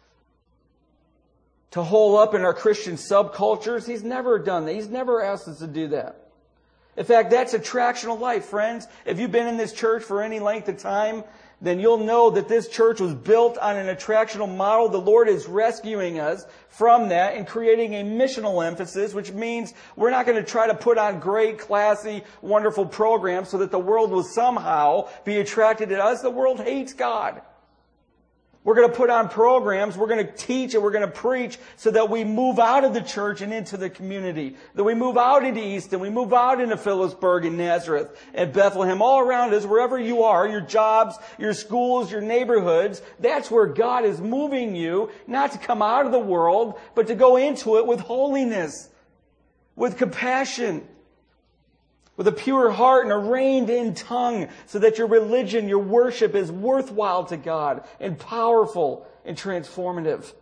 to 1.70 1.82
hole 1.82 2.16
up 2.16 2.34
in 2.34 2.42
our 2.42 2.54
Christian 2.54 2.96
subcultures. 2.96 3.86
He's 3.86 4.02
never 4.02 4.40
done 4.40 4.66
that. 4.66 4.74
He's 4.74 4.88
never 4.88 5.22
asked 5.22 5.46
us 5.46 5.60
to 5.60 5.68
do 5.68 5.88
that. 5.88 6.26
In 6.96 7.04
fact, 7.04 7.30
that's 7.30 7.54
attractional 7.54 8.18
life, 8.18 8.46
friends. 8.46 8.88
If 9.04 9.20
you've 9.20 9.30
been 9.30 9.46
in 9.46 9.58
this 9.58 9.72
church 9.72 10.02
for 10.02 10.22
any 10.22 10.40
length 10.40 10.68
of 10.68 10.78
time, 10.78 11.24
then 11.60 11.80
you'll 11.80 11.98
know 11.98 12.30
that 12.30 12.48
this 12.48 12.68
church 12.68 13.00
was 13.00 13.14
built 13.14 13.56
on 13.58 13.76
an 13.76 13.94
attractional 13.94 14.54
model. 14.54 14.88
The 14.88 14.98
Lord 14.98 15.28
is 15.28 15.46
rescuing 15.46 16.20
us 16.20 16.46
from 16.68 17.08
that 17.08 17.34
and 17.34 17.46
creating 17.46 17.94
a 17.94 18.04
missional 18.04 18.66
emphasis, 18.66 19.14
which 19.14 19.32
means 19.32 19.72
we're 19.96 20.10
not 20.10 20.26
going 20.26 20.36
to 20.36 20.48
try 20.48 20.66
to 20.66 20.74
put 20.74 20.98
on 20.98 21.18
great, 21.18 21.58
classy, 21.58 22.24
wonderful 22.42 22.84
programs 22.84 23.48
so 23.48 23.58
that 23.58 23.70
the 23.70 23.78
world 23.78 24.10
will 24.10 24.22
somehow 24.22 25.08
be 25.24 25.38
attracted 25.38 25.88
to 25.88 26.02
us. 26.02 26.20
The 26.20 26.30
world 26.30 26.60
hates 26.60 26.92
God. 26.92 27.40
We're 28.66 28.74
going 28.74 28.90
to 28.90 28.96
put 28.96 29.10
on 29.10 29.28
programs. 29.28 29.96
We're 29.96 30.08
going 30.08 30.26
to 30.26 30.32
teach 30.32 30.74
and 30.74 30.82
we're 30.82 30.90
going 30.90 31.06
to 31.06 31.10
preach 31.10 31.56
so 31.76 31.92
that 31.92 32.10
we 32.10 32.24
move 32.24 32.58
out 32.58 32.82
of 32.82 32.94
the 32.94 33.00
church 33.00 33.40
and 33.40 33.54
into 33.54 33.76
the 33.76 33.88
community. 33.88 34.56
That 34.74 34.82
we 34.82 34.92
move 34.92 35.16
out 35.16 35.44
into 35.44 35.64
Easton. 35.64 36.00
We 36.00 36.10
move 36.10 36.32
out 36.32 36.60
into 36.60 36.76
Phillipsburg 36.76 37.44
and 37.44 37.56
Nazareth 37.56 38.20
and 38.34 38.52
Bethlehem. 38.52 39.00
All 39.02 39.20
around 39.20 39.54
us, 39.54 39.64
wherever 39.64 39.96
you 39.96 40.24
are, 40.24 40.48
your 40.48 40.62
jobs, 40.62 41.16
your 41.38 41.54
schools, 41.54 42.10
your 42.10 42.22
neighborhoods. 42.22 43.02
That's 43.20 43.52
where 43.52 43.66
God 43.66 44.04
is 44.04 44.20
moving 44.20 44.74
you, 44.74 45.12
not 45.28 45.52
to 45.52 45.58
come 45.58 45.80
out 45.80 46.04
of 46.04 46.10
the 46.10 46.18
world, 46.18 46.74
but 46.96 47.06
to 47.06 47.14
go 47.14 47.36
into 47.36 47.78
it 47.78 47.86
with 47.86 48.00
holiness, 48.00 48.88
with 49.76 49.96
compassion, 49.96 50.84
with 52.16 52.26
a 52.26 52.32
pure 52.32 52.70
heart 52.70 53.04
and 53.04 53.12
a 53.12 53.16
reined 53.16 53.70
in 53.70 53.94
tongue 53.94 54.48
so 54.66 54.78
that 54.78 54.98
your 54.98 55.06
religion, 55.06 55.68
your 55.68 55.80
worship 55.80 56.34
is 56.34 56.50
worthwhile 56.50 57.24
to 57.24 57.36
God 57.36 57.84
and 58.00 58.18
powerful 58.18 59.06
and 59.24 59.36
transformative. 59.36 60.32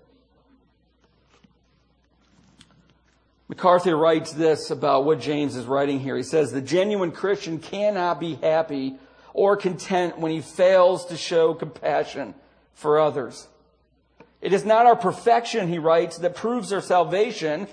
MacArthur 3.48 3.96
writes 3.96 4.32
this 4.32 4.70
about 4.70 5.04
what 5.04 5.20
James 5.20 5.54
is 5.56 5.66
writing 5.66 6.00
here. 6.00 6.16
He 6.16 6.22
says, 6.22 6.50
the 6.50 6.62
genuine 6.62 7.12
Christian 7.12 7.58
cannot 7.58 8.18
be 8.18 8.37
happy 8.37 8.96
or 9.34 9.56
content 9.56 10.18
when 10.18 10.32
he 10.32 10.40
fails 10.40 11.06
to 11.06 11.16
show 11.16 11.54
compassion 11.54 12.34
for 12.72 12.98
others. 12.98 13.48
It 14.40 14.52
is 14.52 14.64
not 14.64 14.87
our 14.87 14.96
perfection, 14.96 15.68
he 15.68 15.78
writes, 15.78 16.18
that 16.18 16.37
proves 16.37 16.72
our 16.72 16.80
salvation, 16.80 17.66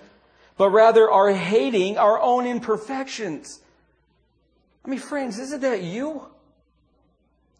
but 0.58 0.70
rather 0.70 1.10
our 1.10 1.32
hating 1.32 1.98
our 1.98 2.20
own 2.20 2.46
imperfections. 2.46 3.62
I 4.84 4.90
mean, 4.90 5.00
friends, 5.00 5.38
isn't 5.40 5.62
that 5.62 5.84
you? 5.84 6.28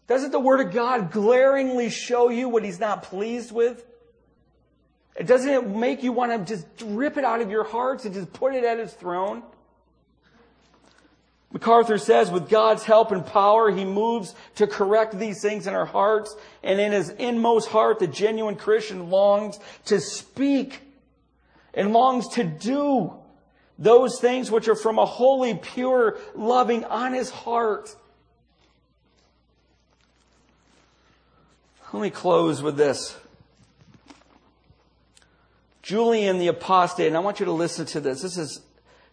Doesn't 0.08 0.32
the 0.32 0.40
Word 0.40 0.60
of 0.66 0.72
God 0.72 1.10
glaringly 1.10 1.88
show 1.88 2.28
you 2.28 2.48
what 2.48 2.64
He's 2.64 2.80
not 2.80 3.04
pleased 3.04 3.52
with? 3.52 3.84
Doesn't 5.24 5.50
it 5.50 5.68
make 5.68 6.02
you 6.02 6.12
want 6.12 6.46
to 6.46 6.54
just 6.54 6.66
rip 6.84 7.16
it 7.16 7.24
out 7.24 7.40
of 7.40 7.50
your 7.50 7.64
hearts 7.64 8.04
and 8.04 8.14
just 8.14 8.32
put 8.32 8.54
it 8.54 8.64
at 8.64 8.78
His 8.78 8.92
throne? 8.92 9.42
MacArthur 11.52 11.98
says, 11.98 12.30
with 12.30 12.48
God's 12.48 12.82
help 12.82 13.12
and 13.12 13.24
power, 13.24 13.70
He 13.70 13.84
moves 13.84 14.34
to 14.56 14.66
correct 14.66 15.18
these 15.18 15.42
things 15.42 15.66
in 15.66 15.74
our 15.74 15.84
hearts. 15.84 16.34
And 16.62 16.80
in 16.80 16.92
His 16.92 17.10
inmost 17.10 17.68
heart, 17.68 17.98
the 17.98 18.06
genuine 18.06 18.56
Christian 18.56 19.10
longs 19.10 19.60
to 19.84 20.00
speak 20.00 20.80
and 21.74 21.92
longs 21.92 22.28
to 22.30 22.44
do 22.44 23.12
those 23.82 24.20
things 24.20 24.48
which 24.48 24.68
are 24.68 24.76
from 24.76 25.00
a 25.00 25.04
holy, 25.04 25.54
pure, 25.54 26.16
loving, 26.36 26.84
honest 26.84 27.32
heart. 27.32 27.94
Let 31.92 32.00
me 32.00 32.10
close 32.10 32.62
with 32.62 32.76
this. 32.76 33.16
Julian 35.82 36.38
the 36.38 36.46
apostate, 36.46 37.08
and 37.08 37.16
I 37.16 37.20
want 37.20 37.40
you 37.40 37.46
to 37.46 37.52
listen 37.52 37.84
to 37.86 38.00
this. 38.00 38.22
This 38.22 38.38
is, 38.38 38.60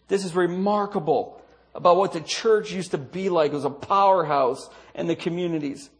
this 0.06 0.24
is 0.24 0.36
remarkable 0.36 1.42
about 1.74 1.96
what 1.96 2.12
the 2.12 2.20
church 2.20 2.70
used 2.70 2.92
to 2.92 2.98
be 2.98 3.28
like. 3.28 3.50
It 3.50 3.56
was 3.56 3.64
a 3.64 3.70
powerhouse 3.70 4.70
in 4.94 5.08
the 5.08 5.16
communities. 5.16 5.90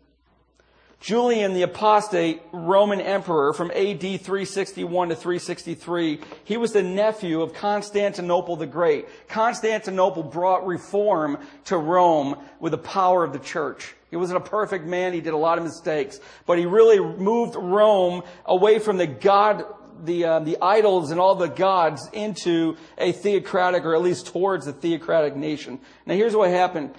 Julian 1.01 1.55
the 1.55 1.63
apostate, 1.63 2.43
Roman 2.53 3.01
emperor 3.01 3.55
from 3.55 3.71
AD 3.71 4.01
361 4.01 5.09
to 5.09 5.17
363, 5.17 6.21
he 6.45 6.59
was 6.59 6.73
the 6.73 6.83
nephew 6.83 7.41
of 7.41 7.55
Constantinople 7.55 8.57
the 8.57 8.67
Great. 8.67 9.07
Constantinople 9.27 10.23
brought 10.23 10.67
reform 10.67 11.39
to 11.65 11.79
Rome 11.79 12.37
with 12.61 12.73
the 12.73 12.79
power 12.79 13.25
of 13.25 13.33
the 13.33 13.39
church. 13.39 13.95
He 14.11 14.17
wasn't 14.17 14.37
a 14.45 14.49
perfect 14.49 14.85
man. 14.85 15.15
He 15.15 15.23
did 15.23 15.33
a 15.33 15.39
lot 15.39 15.57
of 15.57 15.65
mistakes, 15.65 16.21
but 16.45 16.59
he 16.59 16.67
really 16.67 17.01
moved 17.01 17.55
Rome 17.57 18.23
away 18.45 18.79
from 18.79 18.99
the 18.99 19.07
God, 19.07 19.65
the, 20.05 20.25
uh, 20.27 20.41
the 20.41 20.59
idols 20.61 21.13
and 21.13 21.19
all 21.19 21.35
the 21.35 21.49
gods 21.49 22.11
into 22.13 22.77
a 22.99 23.13
theocratic 23.13 23.87
or 23.87 23.95
at 23.95 24.03
least 24.03 24.27
towards 24.27 24.67
a 24.67 24.73
theocratic 24.73 25.35
nation. 25.35 25.81
Now 26.05 26.15
here's 26.15 26.37
what 26.37 26.51
happened. 26.51 26.95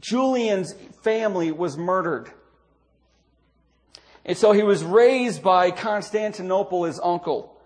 Julian's 0.00 0.72
family 1.02 1.52
was 1.52 1.76
murdered. 1.76 2.32
And 4.24 4.36
so 4.36 4.52
he 4.52 4.62
was 4.62 4.84
raised 4.84 5.42
by 5.42 5.70
Constantinople, 5.70 6.84
his 6.84 7.00
uncle, 7.02 7.58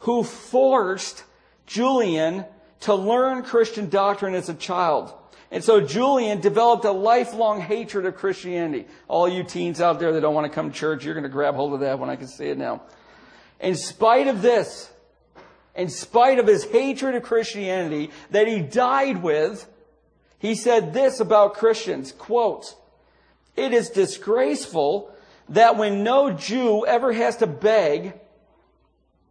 who 0.00 0.24
forced 0.24 1.24
Julian 1.66 2.44
to 2.80 2.94
learn 2.94 3.42
Christian 3.42 3.88
doctrine 3.88 4.34
as 4.34 4.48
a 4.48 4.54
child. 4.54 5.14
And 5.50 5.62
so 5.62 5.80
Julian 5.80 6.40
developed 6.40 6.84
a 6.84 6.92
lifelong 6.92 7.60
hatred 7.60 8.06
of 8.06 8.16
Christianity. 8.16 8.86
All 9.06 9.28
you 9.28 9.44
teens 9.44 9.80
out 9.80 10.00
there 10.00 10.12
that 10.12 10.20
don't 10.20 10.34
want 10.34 10.46
to 10.46 10.54
come 10.54 10.70
to 10.70 10.76
church, 10.76 11.04
you're 11.04 11.14
going 11.14 11.24
to 11.24 11.30
grab 11.30 11.54
hold 11.54 11.74
of 11.74 11.80
that 11.80 11.98
when 11.98 12.10
I 12.10 12.16
can 12.16 12.26
see 12.26 12.46
it 12.46 12.58
now. 12.58 12.82
In 13.60 13.76
spite 13.76 14.28
of 14.28 14.42
this, 14.42 14.90
in 15.74 15.88
spite 15.88 16.38
of 16.38 16.46
his 16.46 16.64
hatred 16.64 17.14
of 17.14 17.22
Christianity 17.22 18.10
that 18.30 18.48
he 18.48 18.60
died 18.60 19.22
with, 19.22 19.68
he 20.38 20.54
said 20.54 20.92
this 20.92 21.20
about 21.20 21.54
Christians, 21.54 22.12
quote, 22.12 22.74
it 23.54 23.72
is 23.72 23.90
disgraceful 23.90 25.14
that 25.48 25.76
when 25.76 26.02
no 26.02 26.30
Jew 26.30 26.86
ever 26.86 27.12
has 27.12 27.36
to 27.38 27.46
beg, 27.46 28.14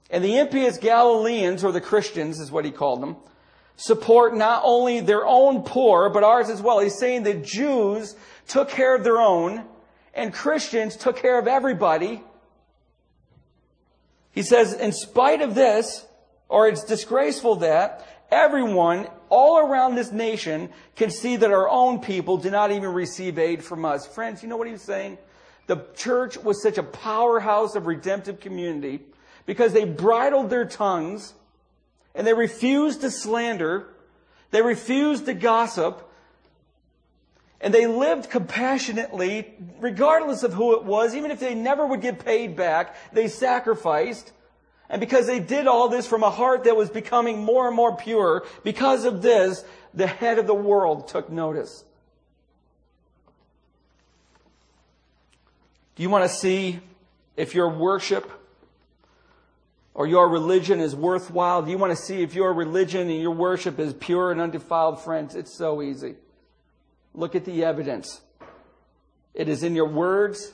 and 0.09 0.23
the 0.23 0.37
impious 0.37 0.77
Galileans, 0.77 1.63
or 1.63 1.71
the 1.71 1.81
Christians 1.81 2.39
is 2.39 2.51
what 2.51 2.65
he 2.65 2.71
called 2.71 3.01
them, 3.01 3.15
support 3.77 4.35
not 4.35 4.61
only 4.65 4.99
their 4.99 5.25
own 5.25 5.63
poor, 5.63 6.09
but 6.09 6.23
ours 6.23 6.49
as 6.49 6.61
well. 6.61 6.79
He's 6.79 6.99
saying 6.99 7.23
that 7.23 7.43
Jews 7.43 8.15
took 8.47 8.69
care 8.69 8.95
of 8.95 9.03
their 9.03 9.19
own, 9.19 9.65
and 10.13 10.33
Christians 10.33 10.95
took 10.95 11.17
care 11.17 11.39
of 11.39 11.47
everybody. 11.47 12.21
He 14.31 14.43
says, 14.43 14.73
in 14.73 14.91
spite 14.91 15.41
of 15.41 15.55
this, 15.55 16.05
or 16.49 16.67
it's 16.67 16.83
disgraceful 16.83 17.57
that 17.57 18.05
everyone 18.29 19.07
all 19.29 19.59
around 19.59 19.95
this 19.95 20.11
nation 20.11 20.69
can 20.95 21.09
see 21.09 21.37
that 21.37 21.51
our 21.51 21.69
own 21.69 21.99
people 21.99 22.37
do 22.37 22.51
not 22.51 22.71
even 22.71 22.89
receive 22.93 23.39
aid 23.39 23.63
from 23.63 23.85
us. 23.85 24.05
Friends, 24.05 24.43
you 24.43 24.49
know 24.49 24.57
what 24.57 24.67
he's 24.67 24.81
saying? 24.81 25.17
The 25.71 25.85
church 25.95 26.37
was 26.37 26.61
such 26.61 26.77
a 26.77 26.83
powerhouse 26.83 27.75
of 27.75 27.87
redemptive 27.87 28.41
community 28.41 28.99
because 29.45 29.71
they 29.71 29.85
bridled 29.85 30.49
their 30.49 30.65
tongues 30.65 31.33
and 32.13 32.27
they 32.27 32.33
refused 32.33 32.99
to 32.99 33.09
slander. 33.09 33.87
They 34.49 34.61
refused 34.61 35.27
to 35.27 35.33
gossip. 35.33 36.11
And 37.61 37.73
they 37.73 37.87
lived 37.87 38.29
compassionately, 38.29 39.53
regardless 39.79 40.43
of 40.43 40.51
who 40.51 40.75
it 40.75 40.83
was, 40.83 41.15
even 41.15 41.31
if 41.31 41.39
they 41.39 41.55
never 41.55 41.87
would 41.87 42.01
get 42.01 42.25
paid 42.25 42.57
back, 42.57 42.93
they 43.13 43.29
sacrificed. 43.29 44.33
And 44.89 44.99
because 44.99 45.25
they 45.25 45.39
did 45.39 45.67
all 45.67 45.87
this 45.87 46.05
from 46.05 46.21
a 46.21 46.29
heart 46.29 46.65
that 46.65 46.75
was 46.75 46.89
becoming 46.89 47.45
more 47.45 47.67
and 47.67 47.75
more 47.77 47.95
pure, 47.95 48.45
because 48.65 49.05
of 49.05 49.21
this, 49.21 49.63
the 49.93 50.07
head 50.07 50.37
of 50.37 50.47
the 50.47 50.53
world 50.53 51.07
took 51.07 51.29
notice. 51.29 51.85
You 56.01 56.09
want 56.09 56.23
to 56.23 56.29
see 56.29 56.79
if 57.35 57.53
your 57.53 57.69
worship 57.69 58.31
or 59.93 60.07
your 60.07 60.29
religion 60.29 60.79
is 60.79 60.95
worthwhile? 60.95 61.67
You 61.67 61.77
want 61.77 61.95
to 61.95 62.01
see 62.01 62.23
if 62.23 62.33
your 62.33 62.53
religion 62.53 63.09
and 63.09 63.21
your 63.21 63.31
worship 63.31 63.79
is 63.79 63.93
pure 63.93 64.31
and 64.31 64.39
undefiled, 64.39 65.01
friends? 65.01 65.35
It's 65.35 65.55
so 65.55 65.81
easy. 65.81 66.15
Look 67.13 67.35
at 67.35 67.45
the 67.45 67.63
evidence. 67.63 68.21
It 69.33 69.49
is 69.49 69.63
in 69.63 69.75
your 69.75 69.87
words. 69.87 70.53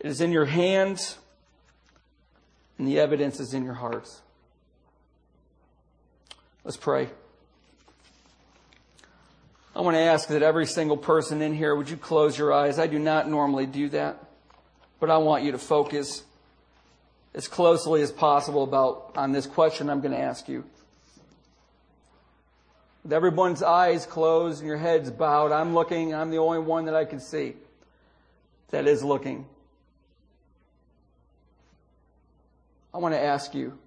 It 0.00 0.06
is 0.06 0.20
in 0.20 0.32
your 0.32 0.46
hands. 0.46 1.18
And 2.78 2.86
the 2.86 2.98
evidence 2.98 3.40
is 3.40 3.54
in 3.54 3.64
your 3.64 3.74
hearts. 3.74 4.22
Let's 6.64 6.76
pray. 6.76 7.10
I 9.74 9.82
want 9.82 9.96
to 9.96 10.00
ask 10.00 10.28
that 10.28 10.42
every 10.42 10.66
single 10.66 10.96
person 10.96 11.42
in 11.42 11.54
here, 11.54 11.74
would 11.74 11.88
you 11.88 11.96
close 11.96 12.36
your 12.36 12.52
eyes? 12.52 12.78
I 12.78 12.88
do 12.88 12.98
not 12.98 13.28
normally 13.28 13.66
do 13.66 13.88
that, 13.90 14.24
but 14.98 15.10
I 15.10 15.18
want 15.18 15.44
you 15.44 15.52
to 15.52 15.58
focus 15.58 16.24
as 17.34 17.46
closely 17.46 18.02
as 18.02 18.10
possible 18.10 18.64
about 18.64 19.12
on 19.16 19.30
this 19.30 19.46
question 19.46 19.88
I'm 19.88 20.00
going 20.00 20.12
to 20.12 20.20
ask 20.20 20.48
you. 20.48 20.64
With 23.04 23.12
everyone's 23.12 23.62
eyes 23.62 24.06
closed 24.06 24.58
and 24.58 24.66
your 24.66 24.76
heads 24.76 25.10
bowed, 25.10 25.52
I'm 25.52 25.72
looking, 25.72 26.14
I'm 26.14 26.30
the 26.30 26.38
only 26.38 26.58
one 26.58 26.86
that 26.86 26.96
I 26.96 27.04
can 27.04 27.20
see 27.20 27.54
that 28.70 28.86
is 28.88 29.04
looking. 29.04 29.46
I 32.92 32.98
want 32.98 33.14
to 33.14 33.20
ask 33.20 33.54
you, 33.54 33.78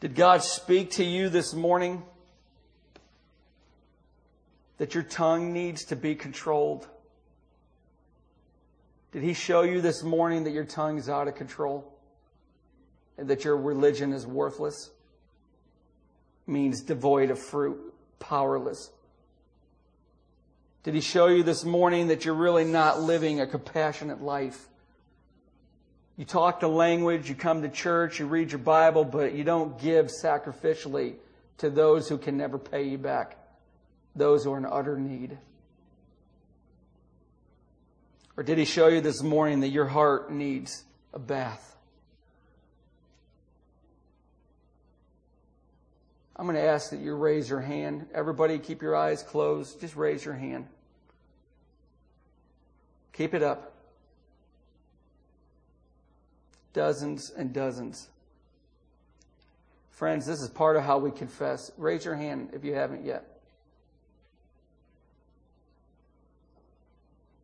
did 0.00 0.14
God 0.14 0.44
speak 0.44 0.92
to 0.92 1.04
you 1.04 1.30
this 1.30 1.54
morning 1.54 2.02
that 4.78 4.94
your 4.94 5.02
tongue 5.02 5.52
needs 5.52 5.84
to 5.86 5.96
be 5.96 6.14
controlled? 6.14 6.88
Did 9.12 9.22
He 9.22 9.34
show 9.34 9.62
you 9.62 9.80
this 9.80 10.02
morning 10.02 10.44
that 10.44 10.52
your 10.52 10.64
tongue 10.64 10.98
is 10.98 11.08
out 11.08 11.28
of 11.28 11.34
control 11.34 11.92
and 13.16 13.28
that 13.28 13.44
your 13.44 13.56
religion 13.56 14.12
is 14.12 14.26
worthless? 14.26 14.90
means 16.48 16.80
devoid 16.80 17.30
of 17.30 17.38
fruit, 17.38 17.78
powerless. 18.18 18.90
Did 20.82 20.94
he 20.94 21.00
show 21.00 21.26
you 21.26 21.42
this 21.42 21.64
morning 21.64 22.08
that 22.08 22.24
you're 22.24 22.34
really 22.34 22.64
not 22.64 23.00
living 23.00 23.40
a 23.40 23.46
compassionate 23.46 24.22
life? 24.22 24.68
You 26.16 26.24
talk 26.24 26.60
the 26.60 26.68
language, 26.68 27.28
you 27.28 27.34
come 27.34 27.62
to 27.62 27.68
church, 27.68 28.18
you 28.18 28.26
read 28.26 28.50
your 28.50 28.58
Bible, 28.58 29.04
but 29.04 29.34
you 29.34 29.44
don't 29.44 29.78
give 29.78 30.06
sacrificially 30.06 31.16
to 31.58 31.70
those 31.70 32.08
who 32.08 32.18
can 32.18 32.36
never 32.36 32.58
pay 32.58 32.84
you 32.84 32.98
back, 32.98 33.36
those 34.14 34.44
who 34.44 34.52
are 34.52 34.58
in 34.58 34.66
utter 34.66 34.98
need. 34.98 35.38
Or 38.36 38.42
did 38.42 38.58
he 38.58 38.64
show 38.64 38.88
you 38.88 39.00
this 39.00 39.22
morning 39.22 39.60
that 39.60 39.68
your 39.68 39.86
heart 39.86 40.30
needs 40.30 40.84
a 41.12 41.18
bath? 41.18 41.76
I'm 46.36 46.46
going 46.46 46.56
to 46.56 46.62
ask 46.62 46.90
that 46.90 47.00
you 47.00 47.16
raise 47.16 47.50
your 47.50 47.60
hand. 47.60 48.06
Everybody, 48.14 48.60
keep 48.60 48.80
your 48.80 48.94
eyes 48.94 49.24
closed. 49.24 49.80
Just 49.80 49.96
raise 49.96 50.24
your 50.24 50.34
hand. 50.34 50.68
Keep 53.12 53.34
it 53.34 53.42
up. 53.42 53.74
Dozens 56.72 57.30
and 57.30 57.52
dozens. 57.52 58.08
Friends, 59.90 60.26
this 60.26 60.40
is 60.40 60.48
part 60.48 60.76
of 60.76 60.84
how 60.84 60.98
we 60.98 61.10
confess. 61.10 61.72
Raise 61.76 62.04
your 62.04 62.14
hand 62.14 62.50
if 62.52 62.62
you 62.64 62.72
haven't 62.72 63.04
yet. 63.04 63.37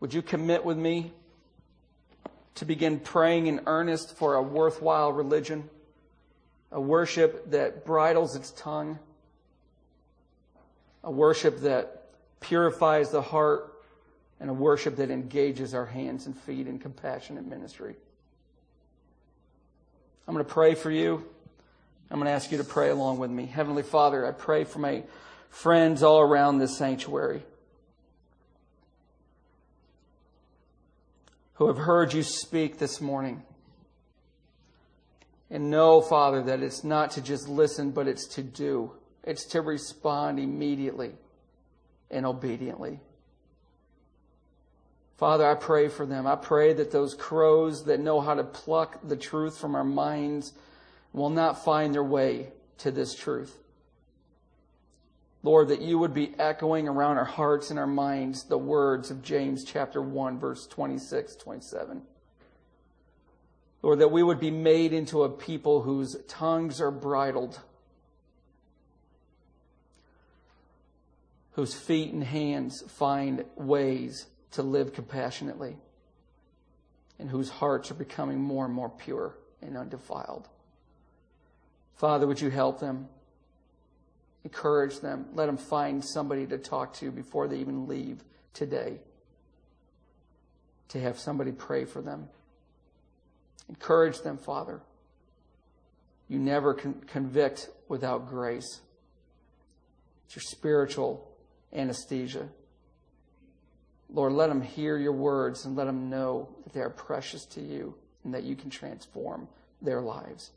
Would 0.04 0.12
you 0.12 0.20
commit 0.20 0.66
with 0.66 0.76
me 0.76 1.12
to 2.56 2.66
begin 2.66 3.00
praying 3.00 3.46
in 3.46 3.62
earnest 3.64 4.14
for 4.14 4.34
a 4.34 4.42
worthwhile 4.42 5.10
religion? 5.10 5.70
a 6.70 6.78
worship 6.78 7.50
that 7.52 7.86
bridles 7.86 8.36
its 8.36 8.50
tongue, 8.50 8.98
a 11.02 11.10
worship 11.10 11.60
that 11.60 12.10
purifies 12.40 13.08
the 13.08 13.22
heart, 13.22 13.72
and 14.40 14.50
a 14.50 14.52
worship 14.52 14.96
that 14.96 15.10
engages 15.10 15.72
our 15.72 15.86
hands 15.86 16.26
and 16.26 16.36
feet 16.36 16.66
in 16.66 16.78
compassionate 16.78 17.46
ministry. 17.46 17.96
I'm 20.28 20.34
going 20.34 20.44
to 20.44 20.52
pray 20.52 20.74
for 20.74 20.90
you. 20.90 21.24
I'm 22.10 22.18
going 22.18 22.26
to 22.26 22.32
ask 22.32 22.52
you 22.52 22.58
to 22.58 22.64
pray 22.64 22.90
along 22.90 23.20
with 23.20 23.30
me. 23.30 23.46
Heavenly 23.46 23.82
Father, 23.82 24.26
I 24.26 24.32
pray 24.32 24.64
for 24.64 24.80
my 24.80 25.04
friends 25.48 26.02
all 26.02 26.20
around 26.20 26.58
this 26.58 26.76
sanctuary 26.76 27.42
who 31.54 31.68
have 31.68 31.78
heard 31.78 32.12
you 32.12 32.22
speak 32.22 32.78
this 32.78 33.00
morning. 33.00 33.42
And 35.50 35.70
know, 35.70 36.00
Father, 36.00 36.42
that 36.42 36.62
it's 36.62 36.84
not 36.84 37.12
to 37.12 37.22
just 37.22 37.48
listen, 37.48 37.92
but 37.92 38.08
it's 38.08 38.26
to 38.34 38.42
do. 38.42 38.92
It's 39.22 39.46
to 39.46 39.60
respond 39.60 40.38
immediately 40.38 41.12
and 42.10 42.26
obediently. 42.26 43.00
Father, 45.16 45.46
I 45.48 45.54
pray 45.54 45.88
for 45.88 46.06
them. 46.06 46.26
I 46.26 46.34
pray 46.34 46.72
that 46.72 46.90
those 46.90 47.14
crows 47.14 47.84
that 47.84 48.00
know 48.00 48.20
how 48.20 48.34
to 48.34 48.44
pluck 48.44 48.98
the 49.06 49.16
truth 49.16 49.56
from 49.58 49.76
our 49.76 49.84
minds 49.84 50.52
will 51.12 51.30
not 51.30 51.64
find 51.64 51.94
their 51.94 52.04
way 52.04 52.48
to 52.78 52.90
this 52.90 53.14
truth. 53.14 53.56
Lord, 55.44 55.68
that 55.68 55.82
you 55.82 55.98
would 55.98 56.14
be 56.14 56.34
echoing 56.38 56.88
around 56.88 57.18
our 57.18 57.26
hearts 57.26 57.68
and 57.68 57.78
our 57.78 57.86
minds 57.86 58.44
the 58.44 58.56
words 58.56 59.10
of 59.10 59.22
James 59.22 59.62
chapter 59.62 60.00
1, 60.00 60.38
verse 60.38 60.66
26, 60.66 61.36
27. 61.36 62.02
Lord, 63.82 63.98
that 63.98 64.10
we 64.10 64.22
would 64.22 64.40
be 64.40 64.50
made 64.50 64.94
into 64.94 65.22
a 65.22 65.28
people 65.28 65.82
whose 65.82 66.16
tongues 66.28 66.80
are 66.80 66.90
bridled, 66.90 67.60
whose 71.52 71.74
feet 71.74 72.14
and 72.14 72.24
hands 72.24 72.82
find 72.88 73.44
ways 73.54 74.24
to 74.52 74.62
live 74.62 74.94
compassionately, 74.94 75.76
and 77.18 77.28
whose 77.28 77.50
hearts 77.50 77.90
are 77.90 77.94
becoming 77.94 78.40
more 78.40 78.64
and 78.64 78.72
more 78.72 78.88
pure 78.88 79.36
and 79.60 79.76
undefiled. 79.76 80.48
Father, 81.96 82.26
would 82.26 82.40
you 82.40 82.48
help 82.48 82.80
them? 82.80 83.08
Encourage 84.44 85.00
them. 85.00 85.26
Let 85.32 85.46
them 85.46 85.56
find 85.56 86.04
somebody 86.04 86.46
to 86.46 86.58
talk 86.58 86.92
to 86.94 87.10
before 87.10 87.48
they 87.48 87.56
even 87.56 87.88
leave 87.88 88.22
today. 88.52 88.98
To 90.88 91.00
have 91.00 91.18
somebody 91.18 91.50
pray 91.50 91.86
for 91.86 92.02
them. 92.02 92.28
Encourage 93.68 94.20
them, 94.20 94.36
Father. 94.36 94.82
You 96.28 96.38
never 96.38 96.74
con- 96.74 97.02
convict 97.06 97.70
without 97.88 98.28
grace. 98.28 98.80
It's 100.26 100.36
your 100.36 100.42
spiritual 100.42 101.30
anesthesia. 101.72 102.48
Lord, 104.10 104.32
let 104.32 104.48
them 104.48 104.60
hear 104.60 104.98
your 104.98 105.12
words 105.12 105.64
and 105.64 105.74
let 105.74 105.86
them 105.86 106.10
know 106.10 106.48
that 106.64 106.72
they 106.72 106.80
are 106.80 106.90
precious 106.90 107.46
to 107.46 107.60
you 107.60 107.94
and 108.22 108.34
that 108.34 108.44
you 108.44 108.54
can 108.54 108.70
transform 108.70 109.48
their 109.82 110.00
lives. 110.00 110.52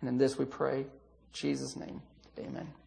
And 0.00 0.08
in 0.08 0.18
this 0.18 0.36
we 0.36 0.44
pray, 0.44 0.86
Jesus' 1.32 1.76
name, 1.76 2.02
amen. 2.38 2.83